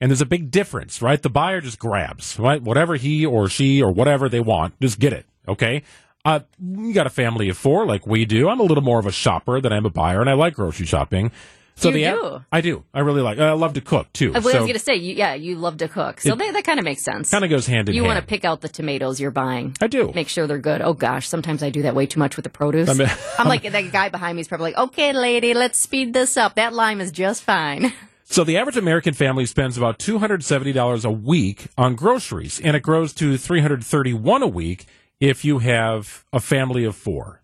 [0.00, 1.20] And there's a big difference, right?
[1.20, 2.62] The buyer just grabs, right?
[2.62, 5.26] Whatever he or she or whatever they want, just get it.
[5.46, 5.82] Okay.
[6.24, 8.48] Uh, you got a family of four like we do.
[8.48, 10.86] I'm a little more of a shopper than I'm a buyer, and I like grocery
[10.86, 11.32] shopping.
[11.80, 12.44] So You the do?
[12.52, 12.84] I do.
[12.94, 13.38] I really like.
[13.38, 14.32] I love to cook too.
[14.34, 16.20] I was so going to say, you, yeah, you love to cook.
[16.20, 17.30] So It that, that kind of makes sense.
[17.30, 17.96] kind of goes hand in hand.
[17.96, 18.14] you hand.
[18.16, 19.74] want to pick out the tomatoes you're buying.
[19.80, 20.12] I do.
[20.14, 20.82] Make sure they're good.
[20.82, 22.88] Oh gosh, sometimes I do that way too much with the produce.
[22.88, 23.08] I mean-
[23.38, 26.56] I'm like that guy behind me is probably like, "Okay, lady, let's speed this up.
[26.56, 27.92] That lime is just fine."
[28.32, 32.60] So the average American family spends about two hundred seventy dollars a week on groceries,
[32.60, 34.86] and it grows to three hundred thirty-one a week
[35.18, 37.39] if you have a family of four.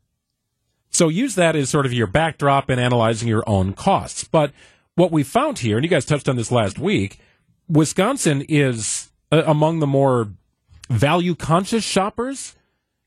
[0.96, 4.24] So use that as sort of your backdrop in analyzing your own costs.
[4.24, 4.52] But
[4.94, 7.18] what we found here, and you guys touched on this last week,
[7.68, 10.30] Wisconsin is uh, among the more
[10.88, 12.54] value conscious shoppers?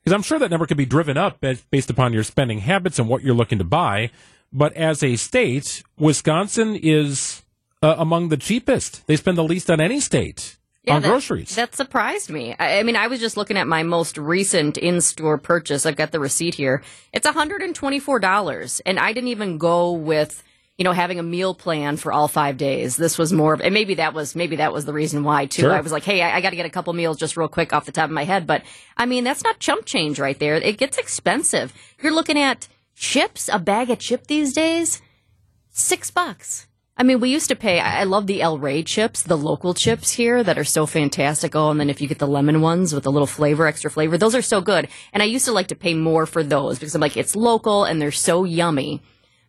[0.03, 3.09] Because I'm sure that number could be driven up based upon your spending habits and
[3.09, 4.11] what you're looking to buy.
[4.53, 7.41] But as a state, Wisconsin is
[7.81, 9.07] uh, among the cheapest.
[9.07, 10.58] They spend the least on any state
[10.91, 11.55] on that, groceries.
[11.55, 12.55] That surprised me.
[12.57, 15.85] I, I mean, I was just looking at my most recent in-store purchase.
[15.85, 16.81] I've got the receipt here.
[17.13, 20.43] It's $124, and I didn't even go with
[20.77, 22.95] you know having a meal plan for all five days.
[22.95, 25.63] This was more, of, and maybe that was maybe that was the reason why too.
[25.63, 25.73] Sure.
[25.73, 27.73] I was like, hey, I, I got to get a couple meals just real quick
[27.73, 28.47] off the top of my head.
[28.47, 28.63] But
[28.95, 30.55] I mean, that's not chump change right there.
[30.55, 31.73] It gets expensive.
[32.01, 35.01] You're looking at chips, a bag of chip these days,
[35.69, 36.65] six bucks.
[36.99, 37.79] I mean, we used to pay.
[37.79, 41.55] I love the El Rey chips, the local chips here that are so fantastic.
[41.55, 44.17] Oh, and then if you get the lemon ones with a little flavor, extra flavor,
[44.17, 44.89] those are so good.
[45.13, 47.85] And I used to like to pay more for those because I'm like, it's local
[47.85, 49.01] and they're so yummy.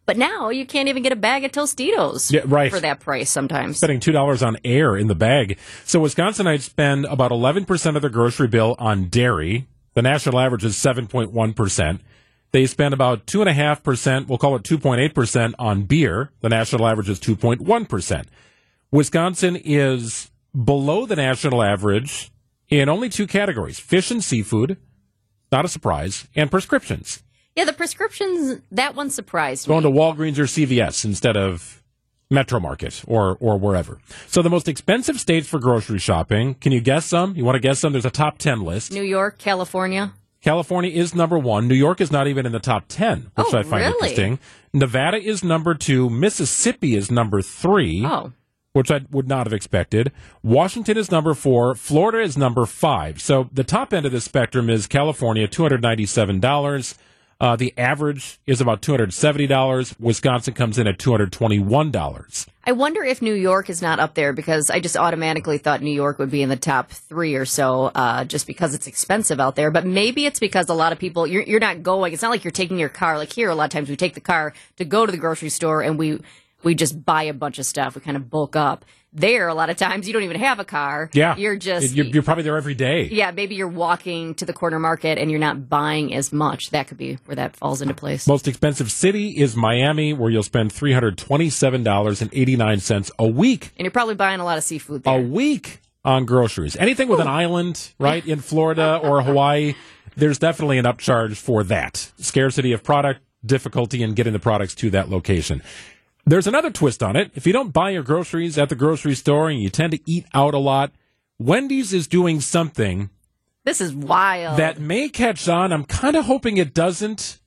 [0.07, 2.71] But now you can't even get a bag of Tostitos Yeah, right.
[2.71, 3.79] for that price sometimes.
[3.79, 5.59] spending two dollars on air in the bag.
[5.85, 9.67] So Wisconsinites spend about eleven percent of their grocery bill on dairy.
[9.95, 12.01] The national average is seven point one percent.
[12.53, 14.29] They spend about two and a half percent.
[14.29, 16.31] We'll call it two point eight percent on beer.
[16.41, 18.29] The national average is two point one percent.
[18.91, 22.33] Wisconsin is below the national average
[22.69, 24.77] in only two categories: fish and seafood.
[25.53, 27.23] Not a surprise, and prescriptions.
[27.57, 29.73] Yeah, the prescriptions, that one surprised me.
[29.73, 31.83] Going to Walgreens or CVS instead of
[32.31, 33.99] Metro Market or or wherever.
[34.29, 36.55] So the most expensive states for grocery shopping.
[36.55, 37.35] Can you guess some?
[37.37, 37.93] You want to guess some?
[37.93, 38.93] There's a top ten list.
[38.93, 40.13] New York, California.
[40.43, 41.69] California is number one.
[41.69, 43.93] New York is not even in the top ten, which Oh, I find really?
[43.93, 44.39] interesting.
[44.73, 46.09] Nevada is number two.
[46.09, 48.05] Mississippi is number three.
[48.07, 48.33] Oh.
[48.73, 50.13] Which I would not have expected.
[50.45, 51.75] Washington is number four.
[51.75, 53.21] Florida is number five.
[53.21, 56.95] So the top end of the spectrum is California, two hundred ninety-seven dollars.
[57.41, 59.95] Uh, the average is about two hundred seventy dollars.
[59.99, 62.47] Wisconsin comes in at two hundred twenty-one dollars.
[62.65, 65.95] I wonder if New York is not up there because I just automatically thought New
[65.95, 69.57] York would be in the top three or so, uh, just because it's expensive out
[69.57, 69.71] there.
[69.71, 72.13] But maybe it's because a lot of people you're, you're not going.
[72.13, 73.17] It's not like you're taking your car.
[73.17, 75.49] Like here, a lot of times we take the car to go to the grocery
[75.49, 76.21] store and we
[76.63, 77.95] we just buy a bunch of stuff.
[77.95, 78.85] We kind of bulk up.
[79.13, 81.11] There, a lot of times you don't even have a car.
[81.13, 83.09] Yeah, you're just you're, you're probably there every day.
[83.11, 83.33] yeah.
[83.33, 86.71] Maybe you're walking to the corner market and you're not buying as much.
[86.71, 88.29] That could be where that falls into place.
[88.29, 93.11] Most expensive city is Miami, where you'll spend three hundred twenty-seven dollars and eighty-nine cents
[93.19, 93.73] a week.
[93.77, 95.19] And you're probably buying a lot of seafood there.
[95.19, 96.77] A week on groceries.
[96.77, 99.75] Anything with an island, right, in Florida or Hawaii,
[100.17, 102.13] there's definitely an upcharge for that.
[102.19, 105.63] Scarcity of product, difficulty in getting the products to that location.
[106.27, 107.31] There's another twist on it.
[107.35, 110.27] If you don't buy your groceries at the grocery store and you tend to eat
[110.35, 110.93] out a lot,
[111.39, 113.11] Wendy's is doing something
[113.65, 114.59] This is wild.
[114.59, 115.73] that may catch on.
[115.73, 117.41] I'm kind of hoping it doesn't.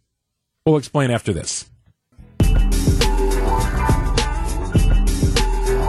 [0.65, 1.69] We'll explain after this.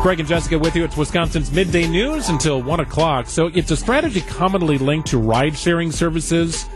[0.02, 0.84] Greg and Jessica with you.
[0.84, 3.26] It's Wisconsin's midday news until 1 o'clock.
[3.26, 6.66] So it's a strategy commonly linked to ride sharing services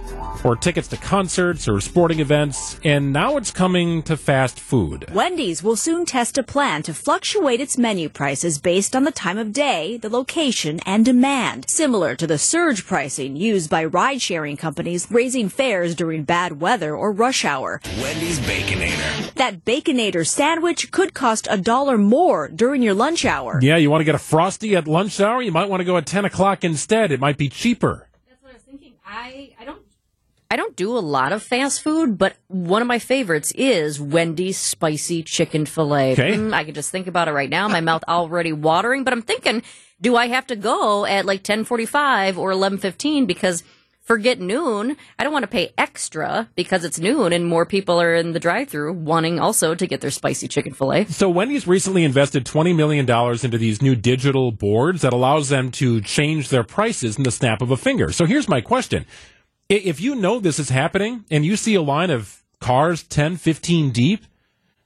[0.44, 5.06] or tickets to concerts or sporting events, and now it's coming to fast food.
[5.12, 9.38] Wendy's will soon test a plan to fluctuate its menu prices based on the time
[9.38, 14.56] of day, the location, and demand, similar to the surge pricing used by ride sharing
[14.56, 17.80] companies raising fares during bad weather or rush hour.
[18.00, 19.34] Wendy's Baconator.
[19.34, 23.58] That Baconator sandwich could cost a dollar more during your lunch hour.
[23.62, 25.40] Yeah, you want to get a Frosty at lunch hour?
[25.42, 27.12] You might want to go at 10 o'clock instead.
[27.12, 28.08] It might be cheaper.
[28.28, 28.94] That's what I was thinking.
[29.06, 29.77] I, I don't
[30.50, 34.56] I don't do a lot of fast food, but one of my favorites is Wendy's
[34.56, 36.12] spicy chicken fillet.
[36.12, 36.36] Okay.
[36.36, 37.68] Mm, I can just think about it right now.
[37.68, 39.62] My mouth already watering, but I'm thinking,
[40.00, 43.62] do I have to go at like 10:45 or 11:15 because
[44.00, 44.96] forget noon.
[45.18, 48.40] I don't want to pay extra because it's noon and more people are in the
[48.40, 51.04] drive-through wanting also to get their spicy chicken fillet.
[51.08, 56.00] So Wendy's recently invested $20 million into these new digital boards that allows them to
[56.00, 58.10] change their prices in the snap of a finger.
[58.10, 59.04] So here's my question.
[59.68, 63.90] If you know this is happening and you see a line of cars 10, 15
[63.90, 64.24] deep,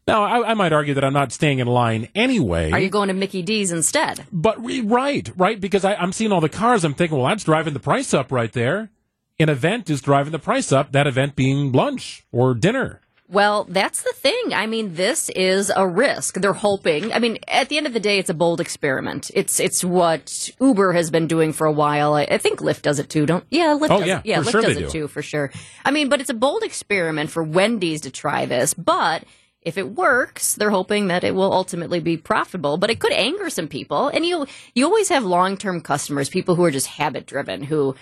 [0.08, 2.72] now I, I might argue that I'm not staying in line anyway.
[2.72, 4.26] Are you going to Mickey D's instead?
[4.32, 6.82] But re- right, right, because I, I'm seeing all the cars.
[6.84, 8.90] I'm thinking, well, that's driving the price up right there.
[9.38, 10.90] An event is driving the price up.
[10.90, 13.01] That event being lunch or dinner.
[13.32, 14.52] Well, that's the thing.
[14.52, 16.34] I mean, this is a risk.
[16.34, 17.14] They're hoping.
[17.14, 19.30] I mean, at the end of the day, it's a bold experiment.
[19.32, 22.12] It's it's what Uber has been doing for a while.
[22.12, 23.24] I, I think Lyft does it too.
[23.24, 23.44] Don't?
[23.50, 23.90] Yeah, Lyft.
[23.90, 24.90] Oh, does yeah, yeah, for Lyft sure does it do.
[24.90, 25.50] too for sure.
[25.82, 28.74] I mean, but it's a bold experiment for Wendy's to try this.
[28.74, 29.24] But
[29.62, 32.76] if it works, they're hoping that it will ultimately be profitable.
[32.76, 36.54] But it could anger some people, and you you always have long term customers, people
[36.54, 37.94] who are just habit driven, who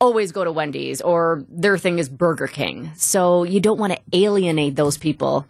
[0.00, 2.90] always go to Wendy's or their thing is Burger King.
[2.96, 5.46] So you don't want to alienate those people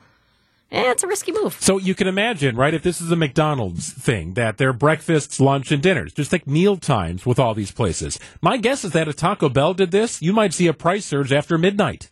[0.73, 1.55] eh, it's a risky move.
[1.61, 5.73] So you can imagine, right, if this is a McDonald's thing, that their breakfasts, lunch,
[5.73, 8.19] and dinners, just like meal times with all these places.
[8.41, 11.33] My guess is that if Taco Bell did this, you might see a price surge
[11.33, 12.11] after midnight.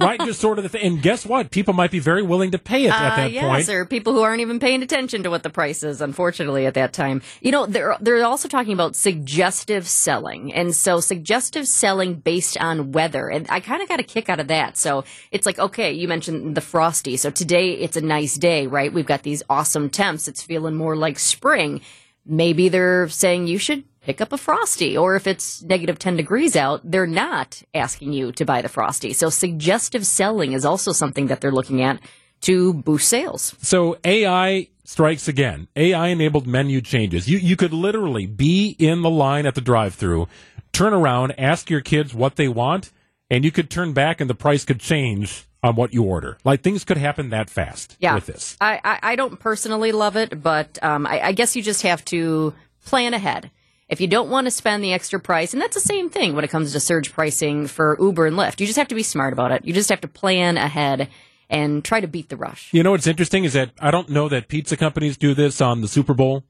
[0.00, 0.82] Right, just sort of the thing.
[0.84, 1.50] And guess what?
[1.50, 3.66] People might be very willing to pay it at Uh, that yes, point.
[3.66, 6.74] there are people who aren't even paying attention to what the price is, unfortunately, at
[6.74, 7.22] that time.
[7.40, 10.52] You know, they're, they're also talking about suggestive selling.
[10.52, 13.28] And so suggestive selling based on weather.
[13.28, 14.76] And I kind of got a kick out of that.
[14.76, 17.16] So it's like, okay, you mentioned the frosty.
[17.16, 18.92] So today it's a nice day, right?
[18.92, 20.28] We've got these awesome temps.
[20.28, 21.80] It's feeling more like spring.
[22.26, 26.54] Maybe they're saying you should pick up a frosty or if it's negative 10 degrees
[26.54, 31.26] out they're not asking you to buy the frosty so suggestive selling is also something
[31.28, 31.98] that they're looking at
[32.40, 35.66] to boost sales So AI strikes again.
[35.76, 37.28] AI enabled menu changes.
[37.28, 40.28] You you could literally be in the line at the drive-through,
[40.72, 42.92] turn around, ask your kids what they want,
[43.30, 46.36] and you could turn back and the price could change on what you order.
[46.44, 48.56] Like things could happen that fast yeah with this.
[48.60, 52.04] I, I, I don't personally love it but um, I, I guess you just have
[52.06, 52.52] to
[52.84, 53.50] plan ahead
[53.88, 56.44] if you don't want to spend the extra price, and that's the same thing when
[56.44, 59.32] it comes to surge pricing for Uber and Lyft, you just have to be smart
[59.32, 59.64] about it.
[59.64, 61.08] You just have to plan ahead
[61.50, 62.72] and try to beat the rush.
[62.72, 65.82] You know what's interesting is that I don't know that pizza companies do this on
[65.82, 66.44] the Super Bowl,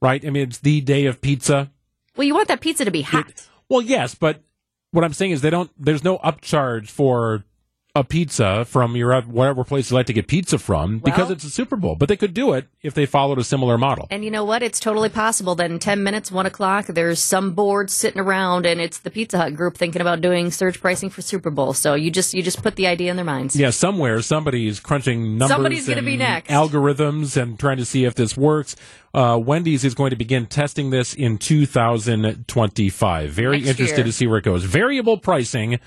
[0.00, 0.24] right?
[0.24, 1.70] I mean, it's the day of pizza.
[2.16, 3.46] Well, you want that pizza to be hot.
[3.68, 4.42] Well, yes, but
[4.90, 5.70] what I'm saying is they don't.
[5.78, 7.44] There's no upcharge for
[7.98, 11.50] a pizza from your whatever place you like to get pizza from because it's a
[11.50, 11.96] Super Bowl.
[11.96, 14.06] But they could do it if they followed a similar model.
[14.10, 14.62] And you know what?
[14.62, 18.80] It's totally possible that in 10 minutes, 1 o'clock, there's some board sitting around and
[18.80, 21.72] it's the Pizza Hut group thinking about doing surge pricing for Super Bowl.
[21.72, 23.56] So you just you just put the idea in their minds.
[23.56, 26.50] Yeah, somewhere somebody's crunching numbers, Somebody's gonna be next.
[26.50, 28.76] algorithms, and trying to see if this works.
[29.12, 33.30] Uh, Wendy's is going to begin testing this in 2025.
[33.30, 34.04] Very Next interested year.
[34.04, 34.64] to see where it goes.
[34.64, 35.80] Variable pricing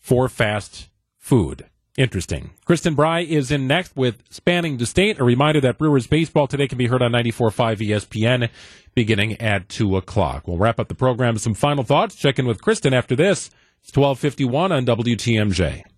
[0.00, 0.88] for fast
[1.24, 1.64] food.
[1.96, 2.50] Interesting.
[2.64, 5.18] Kristen Bry is in next with Spanning the State.
[5.18, 8.50] A reminder that Brewers baseball today can be heard on 94.5 ESPN
[8.94, 10.46] beginning at 2 o'clock.
[10.46, 12.14] We'll wrap up the program with some final thoughts.
[12.14, 13.48] Check in with Kristen after this.
[13.82, 15.93] It's 1251 on WTMJ.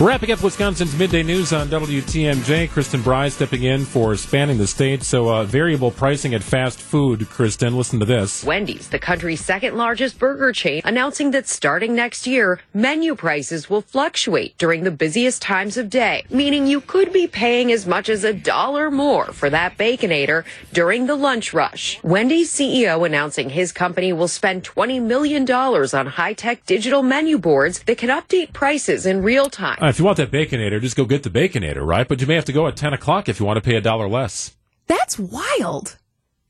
[0.00, 5.02] Wrapping up Wisconsin's midday news on WTMJ, Kristen Bry stepping in for spanning the state.
[5.02, 7.28] So, uh, variable pricing at fast food.
[7.28, 8.42] Kristen, listen to this.
[8.42, 13.82] Wendy's, the country's second largest burger chain, announcing that starting next year, menu prices will
[13.82, 18.24] fluctuate during the busiest times of day, meaning you could be paying as much as
[18.24, 22.02] a dollar more for that Baconator during the lunch rush.
[22.02, 27.80] Wendy's CEO announcing his company will spend $20 million on high tech digital menu boards
[27.82, 29.76] that can update prices in real time.
[29.78, 32.06] Uh, if you want that Baconator, just go get the Baconator, right?
[32.08, 33.80] But you may have to go at 10 o'clock if you want to pay a
[33.80, 34.56] dollar less.
[34.86, 35.98] That's wild.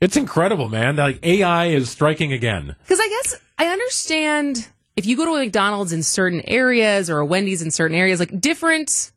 [0.01, 0.97] It's incredible, man.
[0.97, 2.77] Like, AI is striking again.
[2.83, 7.19] Because I guess I understand if you go to a McDonald's in certain areas or
[7.19, 9.13] a Wendy's in certain areas, like different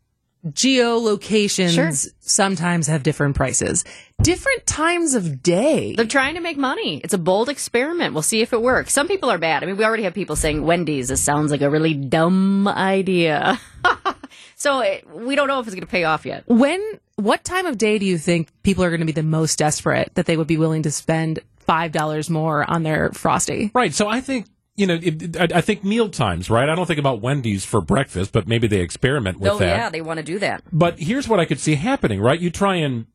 [0.49, 1.91] geolocations Sure.
[2.19, 3.83] sometimes have different prices.
[4.21, 5.95] Different times of day.
[5.95, 7.01] They're trying to make money.
[7.03, 8.13] It's a bold experiment.
[8.13, 8.93] We'll see if it works.
[8.93, 9.63] Some people are bad.
[9.63, 11.07] I mean, we already have people saying Wendy's.
[11.07, 13.59] This sounds like a really dumb idea.
[14.55, 16.43] so it, we don't know if it's going to pay off yet.
[16.47, 16.81] When,
[17.15, 20.11] what time of day do you think people are going to be the most desperate
[20.15, 23.71] that they would be willing to spend $5 more on their Frosty?
[23.73, 23.93] Right.
[23.93, 26.69] So I think, you know, it, it- I, I think meal times, right?
[26.69, 29.67] I don't think about Wendy's for breakfast, but maybe they experiment with oh, that.
[29.77, 30.63] yeah, they want to do that.
[30.71, 32.39] But here's what I could see happening, right?
[32.39, 33.05] You try and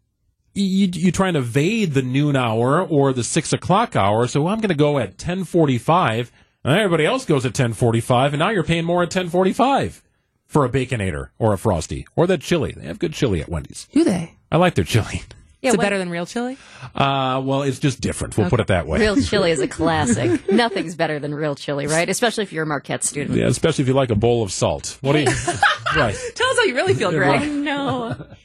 [0.55, 4.27] you, you try and evade the noon hour or the six o'clock hour.
[4.27, 6.33] So I'm going to go at ten forty five,
[6.65, 9.29] and everybody else goes at ten forty five, and now you're paying more at ten
[9.29, 10.03] forty five
[10.47, 12.73] for a baconator or a frosty or that chili.
[12.73, 13.87] They have good chili at Wendy's.
[13.93, 14.35] Do they?
[14.51, 15.23] I like their chili.
[15.61, 16.57] Is it better than real chili?
[16.95, 18.39] Uh, well, it's just different.
[18.39, 19.01] We'll put it that way.
[19.01, 20.49] Real chili is a classic.
[20.53, 22.09] Nothing's better than real chili, right?
[22.09, 23.37] Especially if you're a Marquette student.
[23.37, 24.99] Yeah, especially if you like a bowl of salt.
[25.01, 25.27] What do you?
[25.97, 26.17] right.
[26.37, 27.51] Tell us how you really feel, Greg.
[27.51, 28.15] no.